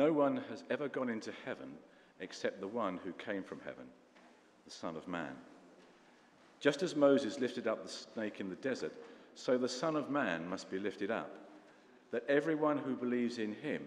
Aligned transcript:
No 0.00 0.14
one 0.14 0.42
has 0.48 0.64
ever 0.70 0.88
gone 0.88 1.10
into 1.10 1.30
heaven 1.44 1.68
except 2.20 2.58
the 2.58 2.66
one 2.66 2.98
who 3.04 3.12
came 3.12 3.42
from 3.42 3.60
heaven, 3.66 3.84
the 4.64 4.70
Son 4.70 4.96
of 4.96 5.06
Man. 5.06 5.34
Just 6.58 6.82
as 6.82 6.96
Moses 6.96 7.38
lifted 7.38 7.66
up 7.66 7.82
the 7.82 7.90
snake 7.90 8.40
in 8.40 8.48
the 8.48 8.56
desert, 8.56 8.94
so 9.34 9.58
the 9.58 9.68
Son 9.68 9.96
of 9.96 10.08
Man 10.08 10.48
must 10.48 10.70
be 10.70 10.78
lifted 10.78 11.10
up, 11.10 11.30
that 12.12 12.24
everyone 12.30 12.78
who 12.78 12.94
believes 12.96 13.36
in 13.36 13.52
him 13.52 13.82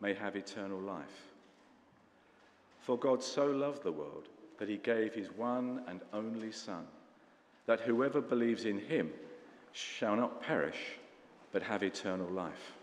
may 0.00 0.14
have 0.14 0.36
eternal 0.36 0.78
life. 0.78 1.26
For 2.82 2.96
God 2.96 3.20
so 3.20 3.46
loved 3.46 3.82
the 3.82 3.90
world 3.90 4.28
that 4.60 4.68
he 4.68 4.76
gave 4.76 5.12
his 5.12 5.32
one 5.32 5.82
and 5.88 6.02
only 6.12 6.52
Son, 6.52 6.86
that 7.66 7.80
whoever 7.80 8.20
believes 8.20 8.64
in 8.64 8.78
him 8.78 9.10
shall 9.72 10.14
not 10.14 10.40
perish, 10.40 11.00
but 11.50 11.64
have 11.64 11.82
eternal 11.82 12.30
life. 12.30 12.74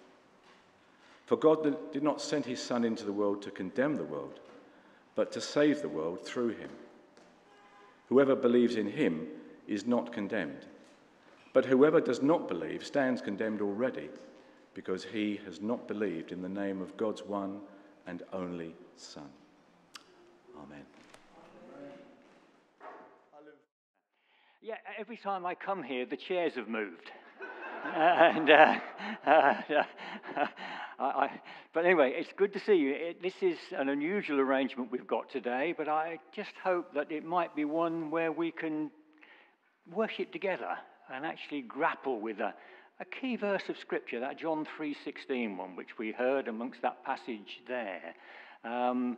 For 1.26 1.36
God 1.36 1.92
did 1.92 2.04
not 2.04 2.22
send 2.22 2.46
his 2.46 2.62
Son 2.62 2.84
into 2.84 3.04
the 3.04 3.14
world 3.14 3.42
to 3.42 3.52
condemn 3.52 3.96
the 3.96 4.04
world, 4.04 4.40
but 5.16 5.32
to 5.32 5.42
save 5.42 5.82
the 5.82 5.90
world 5.90 6.24
through 6.24 6.50
him. 6.50 6.70
Whoever 8.10 8.36
believes 8.36 8.76
in 8.76 8.88
him 8.88 9.28
is 9.68 9.88
not 9.88 10.14
condemned, 10.14 10.68
but 11.54 11.66
whoever 11.66 12.00
does 12.00 12.22
not 12.22 12.48
believe 12.48 12.86
stands 12.86 13.22
condemned 13.22 13.62
already, 13.62 14.10
because 14.76 15.04
he 15.04 15.40
has 15.46 15.62
not 15.62 15.88
believed 15.88 16.32
in 16.32 16.42
the 16.42 16.50
name 16.50 16.82
of 16.82 16.96
God's 16.98 17.24
one 17.24 17.60
and 18.06 18.22
only 18.32 18.76
Son. 18.96 19.30
Amen. 20.58 20.86
Yeah, 24.62 24.76
every 25.00 25.18
time 25.18 25.46
I 25.46 25.56
come 25.56 25.82
here, 25.82 26.06
the 26.06 26.18
chairs 26.18 26.54
have 26.56 26.68
moved. 26.68 27.12
and 27.86 28.50
uh, 28.50 28.80
uh, 29.26 29.62
I, 31.00 31.04
I, 31.04 31.30
but 31.74 31.86
anyway, 31.86 32.14
it's 32.16 32.32
good 32.38 32.54
to 32.54 32.60
see 32.60 32.76
you. 32.76 32.94
It, 32.94 33.22
this 33.22 33.34
is 33.42 33.58
an 33.76 33.90
unusual 33.90 34.40
arrangement 34.40 34.92
we've 34.92 35.08
got 35.08 35.30
today, 35.30 35.74
but 35.78 35.90
I 35.90 36.20
just 36.34 36.52
hope 36.64 36.94
that 36.94 37.12
it 37.12 37.26
might 37.26 37.56
be 37.56 37.66
one 37.66 38.12
where 38.12 38.32
we 38.32 38.52
can 38.52 38.92
worship 39.94 40.32
together 40.32 40.78
and 41.14 41.26
actually 41.26 41.62
grapple 41.62 42.20
with 42.20 42.40
a, 42.40 42.54
a 43.00 43.06
key 43.06 43.36
verse 43.36 43.64
of 43.70 43.78
Scripture, 43.78 44.20
that 44.22 44.40
John 44.40 44.66
3.16 44.80 45.58
one, 45.58 45.76
which 45.76 45.98
we 46.00 46.12
heard 46.12 46.48
amongst 46.48 46.82
that 46.82 47.04
passage 47.04 47.62
there. 47.68 48.16
Um, 48.64 49.18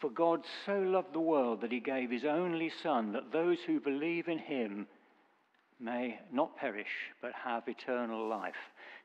For 0.00 0.10
God 0.10 0.40
so 0.64 0.78
loved 0.78 1.12
the 1.12 1.20
world 1.20 1.60
that 1.62 1.72
he 1.72 1.80
gave 1.80 2.10
his 2.10 2.24
only 2.24 2.70
Son, 2.82 3.12
that 3.12 3.32
those 3.32 3.58
who 3.66 3.80
believe 3.80 4.28
in 4.28 4.38
him 4.38 4.86
may 5.80 6.18
not 6.32 6.56
perish, 6.56 6.86
but 7.20 7.32
have 7.32 7.66
eternal 7.66 8.28
life. 8.28 8.54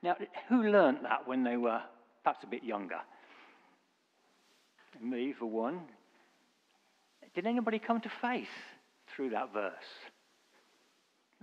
Now, 0.01 0.15
who 0.47 0.63
learnt 0.63 1.03
that 1.03 1.27
when 1.27 1.43
they 1.43 1.57
were 1.57 1.81
perhaps 2.23 2.43
a 2.43 2.47
bit 2.47 2.63
younger? 2.63 2.99
Me, 5.01 5.33
for 5.37 5.45
one. 5.45 5.81
Did 7.35 7.45
anybody 7.45 7.79
come 7.79 8.01
to 8.01 8.11
faith 8.21 8.47
through 9.15 9.31
that 9.31 9.53
verse? 9.53 9.73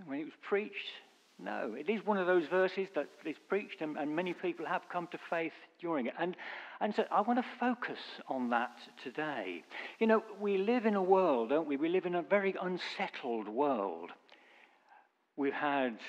When 0.05 0.19
it 0.19 0.25
was 0.25 0.33
preached? 0.47 0.73
No. 1.39 1.75
It 1.77 1.89
is 1.89 2.05
one 2.05 2.17
of 2.17 2.25
those 2.25 2.47
verses 2.47 2.87
that 2.95 3.07
is 3.25 3.35
preached, 3.47 3.81
and, 3.81 3.95
and 3.97 4.15
many 4.15 4.33
people 4.33 4.65
have 4.65 4.81
come 4.91 5.07
to 5.11 5.19
faith 5.29 5.53
during 5.79 6.07
it. 6.07 6.13
And, 6.19 6.35
and 6.81 6.93
so 6.95 7.05
I 7.11 7.21
want 7.21 7.39
to 7.39 7.45
focus 7.59 7.99
on 8.27 8.49
that 8.49 8.77
today. 9.03 9.63
You 9.99 10.07
know, 10.07 10.23
we 10.39 10.57
live 10.57 10.85
in 10.85 10.95
a 10.95 11.03
world, 11.03 11.49
don't 11.49 11.67
we? 11.67 11.77
We 11.77 11.89
live 11.89 12.05
in 12.05 12.15
a 12.15 12.23
very 12.23 12.55
unsettled 12.59 13.47
world. 13.47 14.11
We've 15.35 15.53
had 15.53 15.99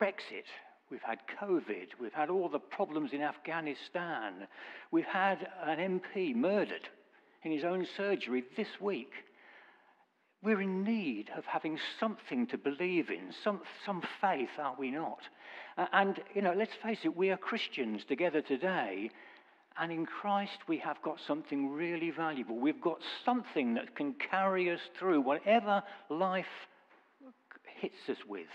Brexit. 0.00 0.46
We've 0.90 1.02
had 1.02 1.18
COVID. 1.40 1.88
We've 2.00 2.12
had 2.12 2.30
all 2.30 2.48
the 2.48 2.58
problems 2.58 3.12
in 3.12 3.22
Afghanistan. 3.22 4.46
We've 4.90 5.04
had 5.04 5.48
an 5.64 6.00
MP 6.00 6.34
murdered 6.34 6.88
in 7.42 7.52
his 7.52 7.64
own 7.64 7.86
surgery 7.96 8.44
this 8.56 8.68
week. 8.80 9.12
We're 10.42 10.60
in 10.60 10.84
need 10.84 11.30
of 11.36 11.46
having 11.46 11.78
something 11.98 12.46
to 12.48 12.58
believe 12.58 13.08
in, 13.08 13.32
some, 13.42 13.62
some 13.86 14.02
faith, 14.20 14.50
are 14.58 14.76
we 14.78 14.90
not? 14.90 15.20
And, 15.92 16.20
you 16.34 16.42
know, 16.42 16.52
let's 16.54 16.74
face 16.82 16.98
it, 17.02 17.16
we 17.16 17.30
are 17.30 17.38
Christians 17.38 18.04
together 18.04 18.42
today, 18.42 19.10
and 19.78 19.90
in 19.90 20.04
Christ 20.04 20.58
we 20.68 20.76
have 20.78 21.00
got 21.00 21.18
something 21.26 21.70
really 21.70 22.10
valuable. 22.10 22.56
We've 22.56 22.80
got 22.80 22.98
something 23.24 23.72
that 23.74 23.96
can 23.96 24.14
carry 24.30 24.70
us 24.70 24.80
through 24.98 25.22
whatever 25.22 25.82
life 26.10 26.44
hits 27.80 28.08
us 28.10 28.18
with. 28.28 28.46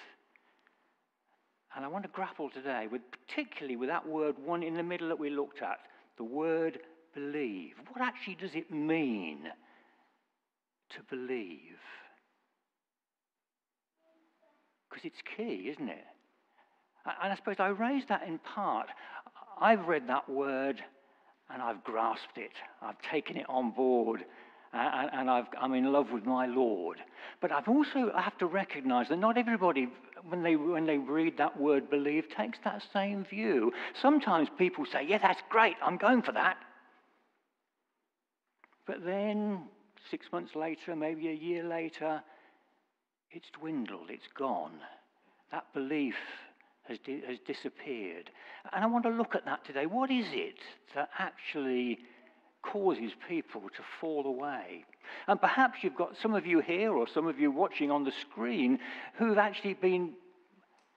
And 1.80 1.86
I 1.86 1.88
want 1.88 2.04
to 2.04 2.10
grapple 2.10 2.50
today 2.50 2.88
with 2.92 3.00
particularly 3.26 3.78
with 3.78 3.88
that 3.88 4.06
word 4.06 4.36
one 4.38 4.64
in 4.64 4.74
the 4.74 4.84
middle 4.84 5.08
that 5.08 5.18
we 5.18 5.30
looked 5.30 5.62
at, 5.62 5.80
the 6.18 6.26
word 6.26 6.78
believe. 7.16 7.76
What 7.94 8.02
actually 8.02 8.36
does 8.36 8.54
it 8.54 8.70
mean 8.70 9.44
to 10.90 11.00
believe? 11.10 11.80
Because 14.90 15.06
it's 15.06 15.22
key, 15.38 15.70
isn't 15.72 15.88
it? 15.88 16.04
And 17.24 17.32
I 17.32 17.36
suppose 17.38 17.56
I 17.60 17.70
raise 17.70 18.04
that 18.10 18.28
in 18.28 18.40
part. 18.40 18.88
I've 19.62 19.88
read 19.88 20.10
that 20.10 20.28
word 20.28 20.84
and 21.50 21.62
I've 21.62 21.82
grasped 21.86 22.38
it. 22.38 22.52
I've 22.82 23.02
taken 23.10 23.38
it 23.38 23.46
on 23.48 23.72
board 23.72 24.26
and, 24.74 25.10
and 25.14 25.30
i 25.30 25.44
am 25.62 25.74
in 25.74 25.92
love 25.92 26.12
with 26.12 26.26
my 26.26 26.46
Lord. 26.46 26.98
But 27.42 27.52
I've 27.52 27.68
also 27.68 28.12
I 28.14 28.22
have 28.22 28.38
to 28.40 28.46
recognize 28.46 29.10
that 29.10 29.18
not 29.18 29.38
everybody, 29.38 29.88
when 30.28 30.44
they, 30.44 30.56
when 30.56 30.86
they 30.86 30.98
read 30.98 31.38
that 31.38 31.60
word 31.60 31.90
believe, 31.90 32.26
takes 32.36 32.60
that 32.64 32.84
same 32.94 33.26
view. 33.26 33.72
Sometimes 34.02 34.50
people 34.58 34.86
say, 34.86 35.06
Yeah, 35.08 35.20
that's 35.20 35.42
great, 35.50 35.76
I'm 35.82 35.98
going 35.98 36.22
for 36.22 36.34
that. 36.34 36.58
But 38.86 39.06
then, 39.06 39.64
six 40.10 40.26
months 40.32 40.56
later, 40.56 40.96
maybe 40.96 41.30
a 41.30 41.34
year 41.34 41.64
later, 41.64 42.24
it's 43.32 43.48
dwindled, 43.60 44.10
it's 44.10 44.28
gone. 44.36 44.80
That 45.52 45.66
belief 45.74 46.16
has, 46.88 46.98
di- 47.06 47.22
has 47.28 47.38
disappeared. 47.46 48.30
And 48.74 48.84
I 48.84 48.88
want 48.88 49.04
to 49.06 49.12
look 49.12 49.36
at 49.36 49.46
that 49.46 49.64
today. 49.66 49.86
What 49.86 50.10
is 50.10 50.26
it 50.32 50.58
that 50.96 51.10
actually 51.18 52.00
causes 52.62 53.12
people 53.28 53.62
to 53.62 53.84
fall 54.00 54.26
away. 54.26 54.86
And 55.28 55.40
perhaps 55.40 55.80
you've 55.82 55.96
got 55.96 56.16
some 56.22 56.34
of 56.34 56.46
you 56.46 56.60
here 56.60 56.92
or 56.92 57.08
some 57.08 57.28
of 57.28 57.40
you 57.40 57.52
watching 57.52 57.92
on 57.92 58.04
the 58.04 58.12
screen 58.22 58.80
who've 59.16 59.38
actually 59.38 59.74
been 59.76 60.14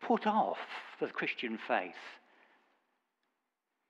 put 0.06 0.26
off 0.26 0.58
the 1.00 1.06
Christian 1.06 1.58
faith. 1.68 1.94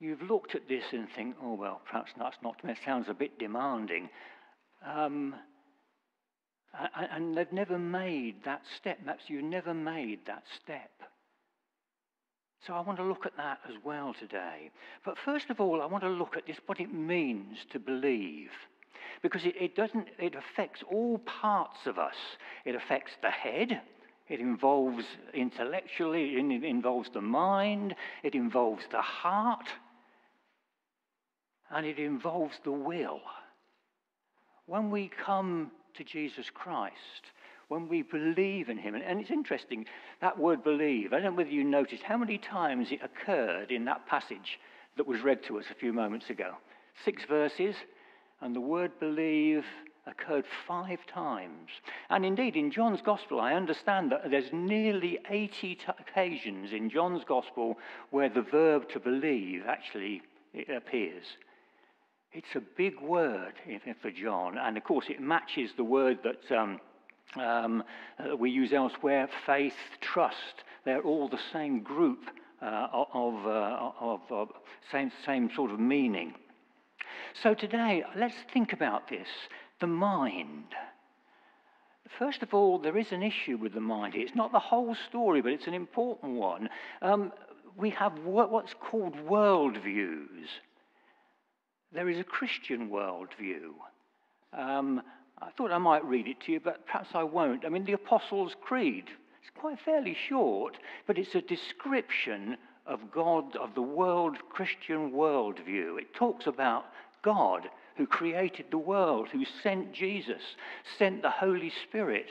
You've 0.01 0.23
looked 0.23 0.55
at 0.55 0.69
this 0.69 0.85
and 0.93 1.09
think, 1.15 1.37
oh, 1.43 1.55
well, 1.55 1.81
perhaps 1.87 2.11
that's 2.19 2.37
not, 2.43 2.57
it 2.65 2.77
sounds 2.85 3.07
a 3.09 3.15
bit 3.15 3.39
demanding. 3.39 4.11
Um, 4.85 5.35
and 7.11 7.37
they've 7.37 7.53
never 7.53 7.79
made 7.79 8.45
that 8.45 8.63
step. 8.77 8.99
Perhaps 9.05 9.25
you've 9.29 9.45
never 9.45 9.75
made 9.75 10.21
that 10.27 10.43
step. 10.63 10.91
So 12.67 12.75
I 12.75 12.81
want 12.81 12.99
to 12.99 13.05
look 13.05 13.27
at 13.27 13.37
that 13.37 13.59
as 13.69 13.75
well 13.85 14.15
today. 14.15 14.71
But 15.05 15.19
first 15.19 15.51
of 15.51 15.61
all, 15.61 15.83
I 15.83 15.87
want 15.87 16.05
to 16.05 16.11
look 16.11 16.37
at 16.37 16.47
this, 16.47 16.59
what 16.67 16.81
it 16.81 16.95
means 16.95 17.59
to 17.73 17.81
believe. 17.81 18.51
Because 19.21 19.45
it, 19.45 19.55
it 19.61 19.75
doesn't, 19.75 20.09
it 20.19 20.35
affects 20.37 20.83
all 20.89 21.19
parts 21.19 21.87
of 21.87 21.99
us. 21.99 22.15
It 22.65 22.75
affects 22.75 23.13
the 23.21 23.31
head, 23.31 23.81
it 24.29 24.41
involves 24.41 25.05
intellectually, 25.35 26.37
it 26.37 26.65
involves 26.65 27.11
the 27.13 27.21
mind, 27.21 27.97
it 28.23 28.35
involves 28.35 28.85
the 28.91 29.03
heart, 29.03 29.69
and 31.71 31.85
it 31.85 31.99
involves 31.99 32.55
the 32.65 32.73
will. 32.73 33.21
When 34.67 34.91
we 34.91 35.11
come 35.25 35.73
to 35.95 36.05
Jesus 36.05 36.47
Christ, 36.49 36.95
when 37.73 37.89
we 37.89 38.03
believe 38.03 38.69
in 38.69 38.77
him. 38.77 38.95
And 38.95 39.19
it's 39.19 39.31
interesting, 39.31 39.87
that 40.21 40.39
word 40.39 40.63
believe, 40.63 41.13
I 41.13 41.21
don't 41.21 41.33
know 41.33 41.39
whether 41.39 41.49
you 41.49 41.65
noticed 41.65 42.03
how 42.03 42.19
many 42.19 42.37
times 42.37 42.89
it 42.91 43.01
occurred 43.03 43.71
in 43.71 43.87
that 43.87 44.07
passage 44.07 44.61
that 44.99 45.07
was 45.07 45.23
read 45.23 45.43
to 45.45 45.59
us 45.59 45.65
a 45.71 45.75
few 45.75 45.91
moments 45.91 46.29
ago. 46.29 46.53
Six 47.03 47.23
verses, 47.25 47.75
and 48.43 48.55
the 48.55 48.61
word 48.61 48.93
believe 49.01 49.65
occurred 50.07 50.45
five 50.69 50.99
times. 51.07 51.71
And 52.11 52.27
indeed, 52.27 52.57
in 52.57 52.71
John's 52.71 53.01
Gospel, 53.01 53.41
I 53.41 53.55
understand 53.55 54.13
that 54.13 54.31
there's 54.31 54.53
nearly 54.53 55.19
80 55.31 55.77
t- 55.77 55.81
occasions 55.99 56.73
in 56.73 56.91
John's 56.91 57.25
Gospel 57.27 57.79
where 58.11 58.29
the 58.29 58.43
verb 58.43 58.91
to 58.91 59.01
believe 59.01 59.63
actually 59.67 60.21
appears. 60.77 61.25
It's 62.33 62.55
a 62.55 62.63
big 62.77 63.01
word 63.01 63.55
for 64.03 64.11
John, 64.11 64.59
and 64.59 64.77
of 64.77 64.85
course, 64.85 65.07
it 65.09 65.23
matches 65.23 65.71
the 65.79 65.85
word 65.85 66.19
that. 66.25 66.55
Um, 66.55 66.81
um, 67.37 67.83
uh, 68.19 68.37
we 68.37 68.51
use 68.51 68.73
elsewhere 68.73 69.29
faith, 69.47 69.77
trust. 70.01 70.65
They're 70.85 71.03
all 71.03 71.29
the 71.29 71.41
same 71.53 71.81
group 71.83 72.31
uh, 72.61 72.89
of, 72.93 73.47
uh, 73.47 73.91
of, 74.01 74.21
of 74.31 74.49
same, 74.91 75.11
same 75.25 75.51
sort 75.55 75.71
of 75.71 75.81
meaning. 75.81 76.35
So 77.43 77.55
today, 77.55 78.05
let's 78.17 78.37
think 78.53 78.73
about 78.73 79.09
this 79.09 79.29
the 79.81 79.87
mind. 79.87 80.75
First 82.19 82.43
of 82.43 82.55
all, 82.55 82.79
there 82.79 82.97
is 82.97 83.11
an 83.11 83.23
issue 83.23 83.57
with 83.57 83.73
the 83.73 83.81
mind. 83.81 84.15
It's 84.15 84.35
not 84.35 84.53
the 84.53 84.59
whole 84.59 84.95
story, 85.09 85.41
but 85.41 85.53
it's 85.53 85.67
an 85.67 85.75
important 85.75 86.35
one. 86.35 86.69
Um, 87.01 87.33
we 87.77 87.91
have 87.91 88.19
what's 88.25 88.75
called 88.75 89.15
worldviews. 89.15 90.47
there 91.93 92.09
is 92.09 92.19
a 92.19 92.25
Christian 92.25 92.91
worldview. 92.91 93.73
Um, 94.53 95.03
I 95.43 95.51
thought 95.51 95.73
I 95.73 95.79
might 95.79 96.05
read 96.05 96.29
it 96.29 96.41
to 96.43 96.53
you, 96.53 96.61
but 96.61 96.87
perhaps 96.87 97.11
I 97.15 97.25
won't. 97.25 97.65
I 97.65 97.69
mean, 97.69 97.85
the 97.85 97.93
Apostles' 97.93 98.55
Creed, 98.61 99.11
it's 99.41 99.51
quite 99.55 99.81
fairly 99.81 100.17
short, 100.29 100.79
but 101.07 101.19
it's 101.19 101.35
a 101.35 101.43
description 101.43 102.57
of 102.87 103.11
God, 103.11 103.57
of 103.57 103.75
the 103.75 103.83
world, 103.83 104.39
Christian 104.51 105.11
worldview. 105.11 105.99
It 105.99 106.15
talks 106.15 106.47
about 106.47 106.87
God 107.23 107.69
who 107.97 108.07
created 108.07 108.67
the 108.71 108.79
world, 108.79 109.29
who 109.29 109.45
sent 109.63 109.93
Jesus, 109.93 110.43
sent 110.99 111.23
the 111.23 111.31
Holy 111.31 111.73
Spirit. 111.89 112.29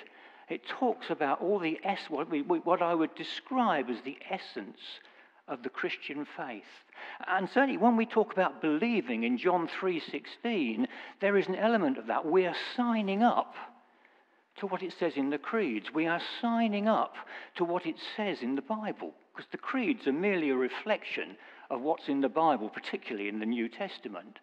It 0.50 0.66
talks 0.66 1.10
about 1.10 1.42
all 1.42 1.60
the 1.60 1.80
what, 2.10 2.66
what 2.66 2.82
I 2.82 2.94
would 2.94 3.16
describe 3.16 3.90
as 3.90 4.02
the 4.02 4.18
essence 4.30 4.80
of 5.48 5.64
the 5.64 5.70
Christian 5.70 6.26
faith. 6.38 6.64
And 7.28 7.50
certainly 7.50 7.78
when 7.78 7.98
we 7.98 8.06
talk 8.06 8.32
about 8.32 8.62
believing 8.62 9.24
in 9.24 9.38
John 9.38 9.68
3:16, 9.68 10.88
there 11.20 11.38
is 11.38 11.48
an 11.48 11.56
element 11.56 11.98
of 11.98 12.08
that. 12.08 12.26
We 12.26 12.46
are 12.46 12.56
signing 12.76 13.24
up 13.24 13.56
to 14.58 14.68
what 14.68 14.84
it 14.84 14.94
says 14.94 15.14
in 15.16 15.30
the 15.30 15.38
creeds. 15.38 15.94
We 15.94 16.08
are 16.08 16.22
signing 16.42 16.88
up 16.88 17.16
to 17.56 17.66
what 17.66 17.86
it 17.86 17.96
says 18.16 18.42
in 18.42 18.56
the 18.56 18.62
Bible, 18.62 19.14
because 19.34 19.50
the 19.52 19.58
creeds 19.58 20.08
are 20.08 20.14
merely 20.14 20.50
a 20.50 20.56
reflection 20.56 21.38
of 21.70 21.82
what's 21.82 22.10
in 22.10 22.22
the 22.22 22.30
Bible, 22.30 22.70
particularly 22.70 23.30
in 23.30 23.40
the 23.40 23.46
New 23.46 23.70
Testament. 23.70 24.40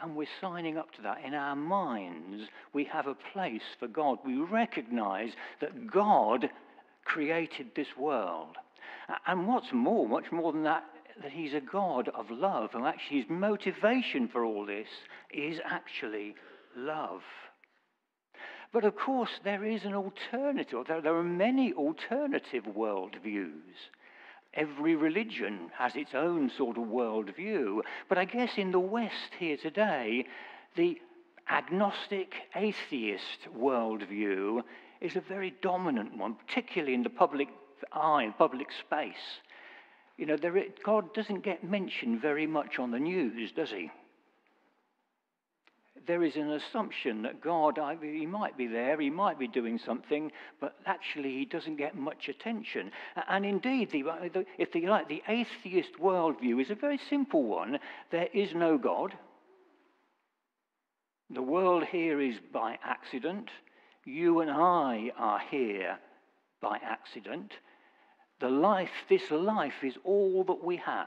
And 0.00 0.16
we're 0.16 0.26
signing 0.40 0.78
up 0.78 0.92
to 0.92 1.02
that. 1.02 1.24
In 1.24 1.32
our 1.32 1.56
minds, 1.56 2.48
we 2.72 2.84
have 2.84 3.06
a 3.06 3.14
place 3.14 3.62
for 3.78 3.88
God. 3.88 4.18
We 4.24 4.36
recognize 4.36 5.32
that 5.60 5.86
God 5.86 6.50
created 7.04 7.74
this 7.74 7.96
world. 7.96 8.56
And 9.26 9.46
what's 9.46 9.72
more, 9.72 10.08
much 10.08 10.30
more 10.32 10.52
than 10.52 10.64
that, 10.64 10.84
that 11.22 11.32
he's 11.32 11.54
a 11.54 11.60
God 11.60 12.08
of 12.08 12.30
love, 12.30 12.70
and 12.74 12.84
actually 12.86 13.20
his 13.20 13.30
motivation 13.30 14.28
for 14.28 14.44
all 14.44 14.64
this 14.64 14.88
is 15.32 15.60
actually 15.64 16.34
love. 16.76 17.22
But 18.72 18.84
of 18.84 18.96
course, 18.96 19.30
there 19.44 19.64
is 19.64 19.84
an 19.84 19.94
alternative. 19.94 20.86
There, 20.88 21.02
there 21.02 21.16
are 21.16 21.22
many 21.22 21.74
alternative 21.74 22.64
worldviews. 22.64 23.90
Every 24.54 24.94
religion 24.96 25.70
has 25.76 25.94
its 25.96 26.14
own 26.14 26.50
sort 26.56 26.78
of 26.78 26.84
worldview. 26.84 27.80
But 28.08 28.18
I 28.18 28.24
guess 28.24 28.52
in 28.56 28.72
the 28.72 28.80
West 28.80 29.34
here 29.38 29.58
today, 29.58 30.26
the 30.76 30.98
agnostic 31.50 32.34
atheist 32.54 33.48
worldview 33.54 34.62
is 35.00 35.16
a 35.16 35.20
very 35.20 35.54
dominant 35.62 36.16
one, 36.16 36.34
particularly 36.34 36.94
in 36.94 37.02
the 37.02 37.10
public 37.10 37.48
eye, 37.92 38.24
in 38.24 38.32
public 38.32 38.68
space. 38.86 39.40
You 40.16 40.26
know, 40.26 40.36
there, 40.36 40.54
God 40.84 41.14
doesn't 41.14 41.42
get 41.42 41.64
mentioned 41.64 42.20
very 42.20 42.46
much 42.46 42.78
on 42.78 42.90
the 42.90 42.98
news, 42.98 43.50
does 43.52 43.70
he? 43.70 43.90
There 46.06 46.24
is 46.24 46.34
an 46.36 46.50
assumption 46.50 47.22
that 47.22 47.40
God, 47.40 47.78
he 48.02 48.26
might 48.26 48.56
be 48.56 48.66
there, 48.66 49.00
he 49.00 49.10
might 49.10 49.38
be 49.38 49.46
doing 49.46 49.78
something, 49.78 50.32
but 50.60 50.74
actually 50.84 51.30
he 51.30 51.44
doesn't 51.44 51.76
get 51.76 51.94
much 51.94 52.28
attention. 52.28 52.90
And 53.28 53.46
indeed, 53.46 53.90
the, 53.90 54.04
uh, 54.08 54.42
if 54.58 54.74
you 54.74 54.88
like, 54.88 55.08
the 55.08 55.22
atheist 55.28 55.92
worldview 56.00 56.60
is 56.60 56.70
a 56.70 56.74
very 56.74 56.98
simple 57.08 57.44
one. 57.44 57.78
There 58.10 58.28
is 58.34 58.52
no 58.54 58.78
God. 58.78 59.14
The 61.30 61.42
world 61.42 61.84
here 61.84 62.20
is 62.20 62.36
by 62.52 62.78
accident. 62.84 63.48
You 64.04 64.40
and 64.40 64.50
I 64.50 65.12
are 65.16 65.40
here 65.50 65.98
by 66.60 66.78
accident. 66.82 67.52
The 68.42 68.48
life, 68.48 68.90
this 69.08 69.30
life, 69.30 69.84
is 69.84 69.94
all 70.02 70.42
that 70.44 70.64
we 70.64 70.76
have. 70.78 71.06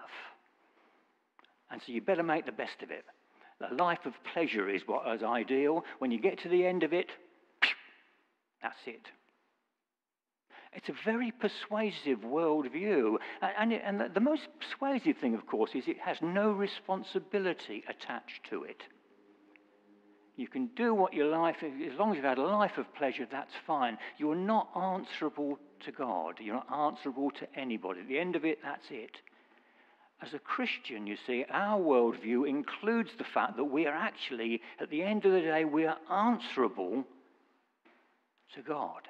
And 1.70 1.82
so 1.86 1.92
you 1.92 2.00
better 2.00 2.24
make 2.24 2.46
the 2.46 2.54
best 2.54 2.82
of 2.82 2.92
it. 2.92 3.04
The 3.60 3.76
life 3.76 4.06
of 4.06 4.14
pleasure 4.34 4.70
is 4.70 4.84
what 4.86 5.06
is 5.14 5.22
ideal. 5.22 5.84
When 6.00 6.12
you 6.12 6.20
get 6.20 6.40
to 6.44 6.50
the 6.50 6.66
end 6.66 6.84
of 6.84 6.94
it, 6.94 7.10
that's 8.62 8.80
it. 8.86 9.08
It's 10.72 10.88
a 10.88 10.96
very 11.04 11.32
persuasive 11.32 12.20
worldview. 12.20 13.18
And, 13.42 13.74
and, 13.74 14.00
and 14.02 14.14
the 14.14 14.22
most 14.22 14.48
persuasive 14.62 15.18
thing, 15.18 15.36
of 15.36 15.46
course, 15.46 15.72
is 15.76 15.84
it 15.88 16.00
has 16.00 16.18
no 16.22 16.54
responsibility 16.54 17.84
attached 17.90 18.46
to 18.50 18.64
it. 18.64 18.82
You 20.38 20.48
can 20.48 20.68
do 20.78 20.94
what 20.94 21.14
your 21.14 21.28
life, 21.28 21.58
as 21.64 22.00
long 22.00 22.12
as 22.12 22.16
you've 22.16 22.26
had 22.26 22.38
a 22.38 22.44
life 22.44 22.78
of 22.78 22.94
pleasure, 22.96 23.28
that's 23.30 23.54
fine. 23.68 23.98
You're 24.18 24.36
not 24.36 24.70
answerable 24.74 25.60
to 25.86 25.92
God. 25.92 26.36
You're 26.40 26.56
not 26.56 26.72
answerable 26.72 27.32
to 27.32 27.48
anybody. 27.60 28.02
At 28.02 28.08
the 28.08 28.20
end 28.20 28.36
of 28.36 28.46
it, 28.46 28.60
that's 28.64 28.86
it. 28.90 29.12
As 30.22 30.34
a 30.34 30.40
Christian, 30.40 31.06
you 31.06 31.18
see, 31.28 31.46
our 31.50 31.80
worldview 31.80 32.48
includes 32.48 33.10
the 33.18 33.26
fact 33.34 33.58
that 33.58 33.66
we 33.66 33.86
are 33.86 33.94
actually, 33.94 34.62
at 34.80 34.90
the 34.90 35.04
end 35.04 35.26
of 35.26 35.34
the 35.34 35.42
day, 35.42 35.66
we 35.66 35.86
are 35.86 35.98
answerable 36.10 37.04
to 38.56 38.62
God. 38.62 39.02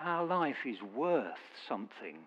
Our 0.00 0.26
life 0.26 0.66
is 0.66 0.76
worth 0.94 1.24
something. 1.68 2.18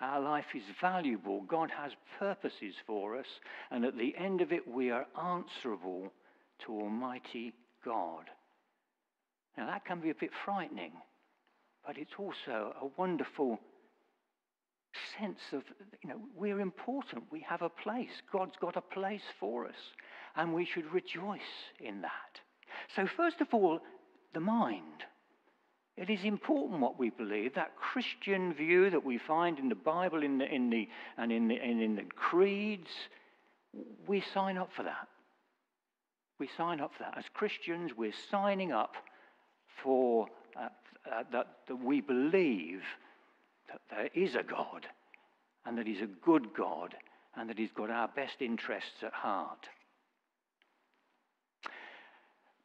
Our 0.00 0.20
life 0.20 0.46
is 0.54 0.64
valuable. 0.80 1.42
God 1.42 1.70
has 1.70 1.92
purposes 2.18 2.74
for 2.86 3.16
us. 3.16 3.26
And 3.70 3.84
at 3.84 3.96
the 3.96 4.14
end 4.18 4.40
of 4.40 4.52
it, 4.52 4.66
we 4.66 4.90
are 4.90 5.06
answerable 5.16 6.12
to 6.66 6.72
Almighty 6.72 7.54
God. 7.84 8.24
Now, 9.56 9.66
that 9.66 9.84
can 9.84 10.00
be 10.00 10.10
a 10.10 10.14
bit 10.14 10.30
frightening, 10.44 10.92
but 11.86 11.98
it's 11.98 12.14
also 12.18 12.74
a 12.80 12.86
wonderful 12.96 13.58
sense 15.18 15.40
of, 15.52 15.62
you 16.02 16.10
know, 16.10 16.20
we're 16.34 16.60
important. 16.60 17.24
We 17.30 17.44
have 17.48 17.62
a 17.62 17.68
place. 17.68 18.22
God's 18.32 18.56
got 18.60 18.76
a 18.76 18.80
place 18.80 19.22
for 19.38 19.66
us. 19.66 19.74
And 20.36 20.54
we 20.54 20.64
should 20.64 20.90
rejoice 20.92 21.40
in 21.80 22.00
that. 22.02 22.40
So, 22.96 23.06
first 23.06 23.40
of 23.40 23.48
all, 23.52 23.80
the 24.32 24.40
mind. 24.40 25.04
It 25.96 26.08
is 26.08 26.24
important 26.24 26.80
what 26.80 26.98
we 26.98 27.10
believe, 27.10 27.54
that 27.54 27.76
Christian 27.76 28.54
view 28.54 28.88
that 28.88 29.04
we 29.04 29.18
find 29.18 29.58
in 29.58 29.68
the 29.68 29.74
Bible 29.74 30.22
in 30.22 30.38
the, 30.38 30.46
in 30.46 30.70
the, 30.70 30.88
and 31.18 31.30
in 31.30 31.48
the, 31.48 31.56
and 31.56 31.82
in 31.82 31.96
the 31.96 32.04
creeds. 32.16 32.90
We 34.06 34.22
sign 34.32 34.56
up 34.56 34.70
for 34.74 34.84
that. 34.84 35.08
We 36.38 36.48
sign 36.56 36.80
up 36.80 36.92
for 36.96 37.04
that. 37.04 37.18
As 37.18 37.24
Christians, 37.34 37.92
we're 37.96 38.14
signing 38.30 38.72
up 38.72 38.96
for 39.82 40.26
uh, 40.56 40.68
uh, 41.10 41.22
that, 41.32 41.46
that 41.68 41.76
we 41.76 42.00
believe 42.00 42.82
that 43.68 43.80
there 43.90 44.08
is 44.14 44.34
a 44.34 44.42
God 44.42 44.86
and 45.66 45.78
that 45.78 45.86
He's 45.86 46.02
a 46.02 46.24
good 46.24 46.54
God 46.56 46.94
and 47.36 47.48
that 47.48 47.58
He's 47.58 47.72
got 47.72 47.90
our 47.90 48.08
best 48.08 48.40
interests 48.40 49.02
at 49.02 49.12
heart. 49.12 49.66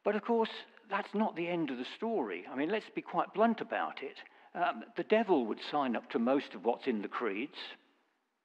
But 0.04 0.16
of 0.16 0.24
course, 0.24 0.50
that's 0.90 1.14
not 1.14 1.36
the 1.36 1.48
end 1.48 1.70
of 1.70 1.78
the 1.78 1.86
story. 1.98 2.46
I 2.52 2.56
mean, 2.56 2.70
let's 2.70 2.90
be 2.96 3.02
quite 3.02 3.34
blunt 3.34 3.62
about 3.62 4.02
it. 4.02 4.18
Um, 4.56 4.84
the 4.96 5.04
devil 5.04 5.46
would 5.46 5.60
sign 5.70 5.96
up 5.96 6.10
to 6.12 6.20
most 6.20 6.54
of 6.54 6.64
what's 6.64 6.88
in 6.88 7.02
the 7.02 7.08
creeds. 7.08 7.58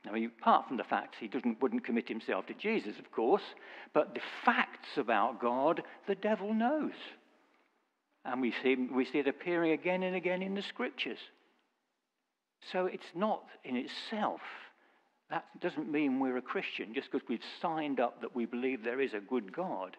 Now, 0.05 0.13
apart 0.15 0.67
from 0.67 0.77
the 0.77 0.85
fact 0.85 1.15
he 1.21 1.31
wouldn't 1.61 1.85
commit 1.85 2.09
himself 2.09 2.47
to 2.47 2.55
Jesus, 2.55 2.99
of 2.99 3.13
course, 3.13 3.43
but 3.95 4.15
the 4.15 4.21
facts 4.45 4.97
about 4.97 5.41
God, 5.41 5.83
the 6.09 6.17
devil 6.17 6.53
knows. 6.53 6.93
And 8.25 8.41
we 8.41 8.55
see, 8.63 8.77
we 8.77 9.05
see 9.05 9.19
it 9.19 9.27
appearing 9.27 9.73
again 9.73 10.03
and 10.03 10.15
again 10.15 10.43
in 10.43 10.55
the 10.55 10.63
scriptures. 10.63 11.19
So 12.71 12.87
it's 12.87 13.03
not 13.15 13.45
in 13.65 13.77
itself, 13.77 14.41
that 15.31 15.45
doesn't 15.61 15.91
mean 15.91 16.21
we're 16.21 16.37
a 16.37 16.43
Christian 16.43 16.95
just 16.95 17.11
because 17.11 17.27
we've 17.29 17.41
signed 17.61 17.99
up 17.99 18.21
that 18.21 18.37
we 18.37 18.47
believe 18.47 18.85
there 18.85 19.01
is 19.01 19.15
a 19.15 19.21
good 19.21 19.53
God 19.53 19.97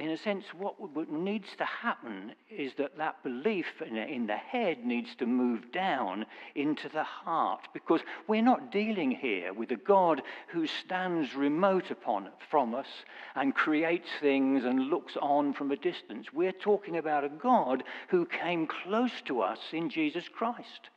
in 0.00 0.08
a 0.08 0.16
sense, 0.16 0.46
what 0.56 0.78
needs 1.12 1.48
to 1.58 1.64
happen 1.66 2.32
is 2.48 2.72
that 2.78 2.96
that 2.96 3.22
belief 3.22 3.66
in 3.86 4.26
the 4.26 4.36
head 4.36 4.86
needs 4.86 5.14
to 5.16 5.26
move 5.26 5.70
down 5.72 6.24
into 6.54 6.88
the 6.88 7.04
heart 7.04 7.68
because 7.74 8.00
we're 8.26 8.40
not 8.40 8.72
dealing 8.72 9.10
here 9.10 9.52
with 9.52 9.70
a 9.72 9.76
God 9.76 10.22
who 10.48 10.66
stands 10.66 11.34
remote 11.34 11.90
upon, 11.90 12.30
from 12.50 12.74
us 12.74 12.86
and 13.34 13.54
creates 13.54 14.08
things 14.22 14.64
and 14.64 14.88
looks 14.88 15.18
on 15.20 15.52
from 15.52 15.70
a 15.70 15.76
distance. 15.76 16.32
We're 16.32 16.52
talking 16.52 16.96
about 16.96 17.24
a 17.24 17.28
God 17.28 17.84
who 18.08 18.24
came 18.24 18.66
close 18.66 19.20
to 19.26 19.42
us 19.42 19.58
in 19.70 19.90
Jesus 19.90 20.24
Christ. 20.32 20.88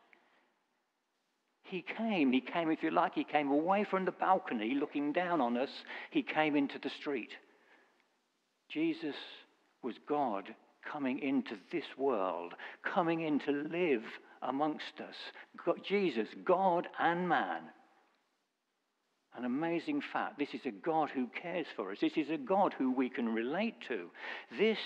He 1.63 1.81
came, 1.81 2.31
he 2.31 2.39
came, 2.39 2.72
if 2.72 2.81
you 2.83 2.91
like, 2.91 3.15
he 3.15 3.25
came 3.25 3.51
away 3.51 3.83
from 3.83 4.05
the 4.05 4.12
balcony 4.13 4.75
looking 4.75 5.12
down 5.12 5.41
on 5.41 5.57
us, 5.57 5.83
he 6.10 6.22
came 6.22 6.55
into 6.55 6.79
the 6.79 6.89
street. 6.89 7.36
Jesus 8.74 9.15
was 9.84 9.96
God 10.08 10.53
coming 10.92 11.20
into 11.20 11.56
this 11.72 11.86
world, 11.98 12.53
coming 12.84 13.22
in 13.22 13.39
to 13.39 13.51
live 13.51 14.03
amongst 14.42 15.00
us. 15.00 15.15
God, 15.65 15.80
Jesus, 15.88 16.27
God 16.44 16.88
and 17.00 17.27
man. 17.27 17.62
An 19.36 19.46
amazing 19.46 20.01
fact. 20.12 20.38
This 20.38 20.53
is 20.53 20.65
a 20.65 20.72
God 20.72 21.10
who 21.10 21.27
cares 21.42 21.65
for 21.75 21.92
us. 21.92 21.98
This 22.01 22.18
is 22.18 22.30
a 22.30 22.38
God 22.38 22.74
who 22.77 22.92
we 22.92 23.10
can 23.10 23.34
relate 23.34 23.75
to. 23.88 24.10
This 24.58 24.77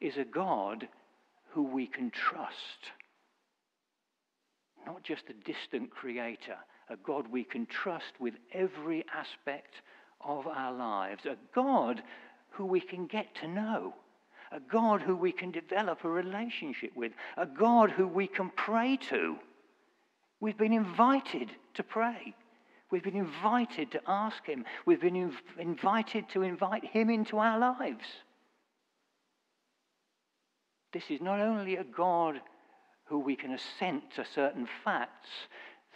is 0.00 0.16
a 0.16 0.24
God 0.24 0.88
who 1.52 1.62
we 1.62 1.86
can 1.86 2.10
trust. 2.10 2.92
Not 4.84 4.96
not 4.96 5.04
just 5.04 5.24
a 5.28 5.52
distant 5.52 5.90
creator, 5.90 6.56
a 6.88 6.96
God 6.96 7.26
we 7.30 7.44
can 7.44 7.66
trust 7.66 8.14
with 8.18 8.32
every 8.52 9.04
aspect 9.14 9.74
of 10.24 10.46
our 10.46 10.72
lives, 10.72 11.26
a 11.26 11.36
God 11.54 12.02
who 12.56 12.66
we 12.66 12.80
can 12.80 13.06
get 13.06 13.34
to 13.36 13.48
know, 13.48 13.94
a 14.50 14.60
God 14.60 15.02
who 15.02 15.16
we 15.16 15.32
can 15.32 15.50
develop 15.50 16.04
a 16.04 16.08
relationship 16.08 16.90
with, 16.96 17.12
a 17.36 17.46
God 17.46 17.90
who 17.90 18.06
we 18.06 18.26
can 18.26 18.50
pray 18.50 18.96
to. 19.08 19.36
We've 20.40 20.56
been 20.56 20.72
invited 20.72 21.50
to 21.74 21.82
pray. 21.82 22.34
We've 22.90 23.02
been 23.02 23.16
invited 23.16 23.90
to 23.92 24.00
ask 24.06 24.46
Him. 24.46 24.64
We've 24.84 25.00
been 25.00 25.14
inv- 25.14 25.58
invited 25.58 26.28
to 26.30 26.42
invite 26.42 26.84
Him 26.84 27.10
into 27.10 27.38
our 27.38 27.58
lives. 27.58 28.06
This 30.92 31.04
is 31.10 31.20
not 31.20 31.40
only 31.40 31.76
a 31.76 31.84
God 31.84 32.40
who 33.04 33.18
we 33.18 33.36
can 33.36 33.52
assent 33.52 34.04
to 34.14 34.24
certain 34.34 34.68
facts, 34.84 35.28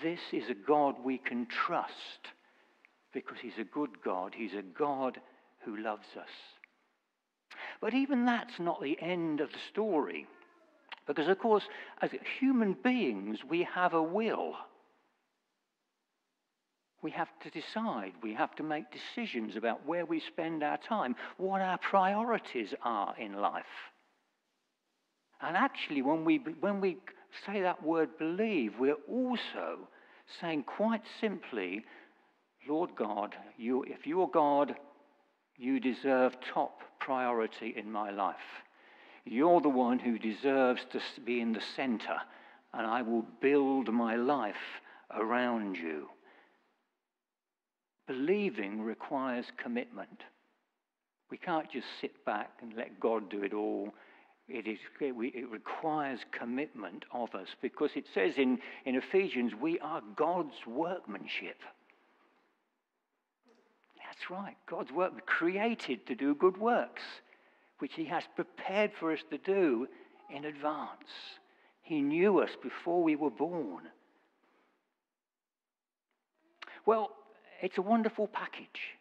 this 0.02 0.20
is 0.32 0.50
a 0.50 0.54
God 0.54 0.96
we 1.02 1.18
can 1.18 1.46
trust 1.46 2.28
because 3.12 3.38
He's 3.40 3.58
a 3.58 3.64
good 3.64 4.02
God. 4.04 4.34
He's 4.36 4.54
a 4.54 4.62
God 4.62 5.20
who 5.64 5.76
loves 5.76 6.06
us. 6.18 6.30
But 7.80 7.94
even 7.94 8.26
that's 8.26 8.58
not 8.58 8.82
the 8.82 9.00
end 9.00 9.40
of 9.40 9.50
the 9.52 9.58
story. 9.70 10.26
Because, 11.06 11.28
of 11.28 11.38
course, 11.38 11.64
as 12.02 12.10
human 12.38 12.76
beings, 12.84 13.38
we 13.48 13.62
have 13.64 13.94
a 13.94 14.02
will. 14.02 14.54
We 17.02 17.10
have 17.12 17.28
to 17.42 17.50
decide. 17.50 18.12
We 18.22 18.34
have 18.34 18.54
to 18.56 18.62
make 18.62 18.84
decisions 18.90 19.56
about 19.56 19.86
where 19.86 20.04
we 20.04 20.20
spend 20.20 20.62
our 20.62 20.76
time, 20.76 21.16
what 21.38 21.62
our 21.62 21.78
priorities 21.78 22.74
are 22.82 23.14
in 23.18 23.32
life. 23.34 23.64
And 25.40 25.56
actually, 25.56 26.02
when 26.02 26.24
we, 26.24 26.38
when 26.60 26.80
we 26.80 26.98
say 27.46 27.62
that 27.62 27.82
word 27.82 28.10
believe, 28.18 28.74
we're 28.78 28.94
also 29.08 29.88
saying 30.40 30.64
quite 30.64 31.02
simply, 31.20 31.84
Lord 32.68 32.90
God, 32.94 33.34
you, 33.56 33.82
if 33.84 34.06
you're 34.06 34.28
God, 34.28 34.74
you 35.60 35.78
deserve 35.78 36.32
top 36.54 36.80
priority 37.00 37.74
in 37.76 37.92
my 37.92 38.10
life. 38.10 38.36
You're 39.26 39.60
the 39.60 39.68
one 39.68 39.98
who 39.98 40.18
deserves 40.18 40.80
to 40.92 41.00
be 41.24 41.42
in 41.42 41.52
the 41.52 41.60
center, 41.76 42.16
and 42.72 42.86
I 42.86 43.02
will 43.02 43.26
build 43.42 43.92
my 43.92 44.16
life 44.16 44.54
around 45.14 45.76
you. 45.76 46.08
Believing 48.08 48.80
requires 48.80 49.44
commitment. 49.62 50.22
We 51.30 51.36
can't 51.36 51.70
just 51.70 51.86
sit 52.00 52.24
back 52.24 52.52
and 52.62 52.72
let 52.74 52.98
God 52.98 53.28
do 53.28 53.42
it 53.42 53.52
all. 53.52 53.90
It, 54.48 54.66
is, 54.66 54.78
it 55.00 55.50
requires 55.50 56.20
commitment 56.32 57.04
of 57.12 57.34
us 57.34 57.48
because 57.60 57.90
it 57.94 58.06
says 58.14 58.32
in, 58.38 58.58
in 58.86 58.96
Ephesians, 58.96 59.52
we 59.60 59.78
are 59.80 60.02
God's 60.16 60.66
workmanship. 60.66 61.58
That's 64.20 64.30
right, 64.30 64.56
God's 64.66 64.92
work, 64.92 65.14
was 65.14 65.22
created 65.24 66.06
to 66.06 66.14
do 66.14 66.34
good 66.34 66.58
works, 66.58 67.02
which 67.78 67.94
He 67.94 68.04
has 68.06 68.24
prepared 68.36 68.92
for 68.98 69.12
us 69.12 69.20
to 69.30 69.38
do 69.38 69.88
in 70.34 70.44
advance. 70.44 71.08
He 71.82 72.02
knew 72.02 72.40
us 72.40 72.50
before 72.62 73.02
we 73.02 73.16
were 73.16 73.30
born. 73.30 73.84
Well, 76.84 77.12
it's 77.62 77.78
a 77.78 77.82
wonderful 77.82 78.26
package. 78.26 78.98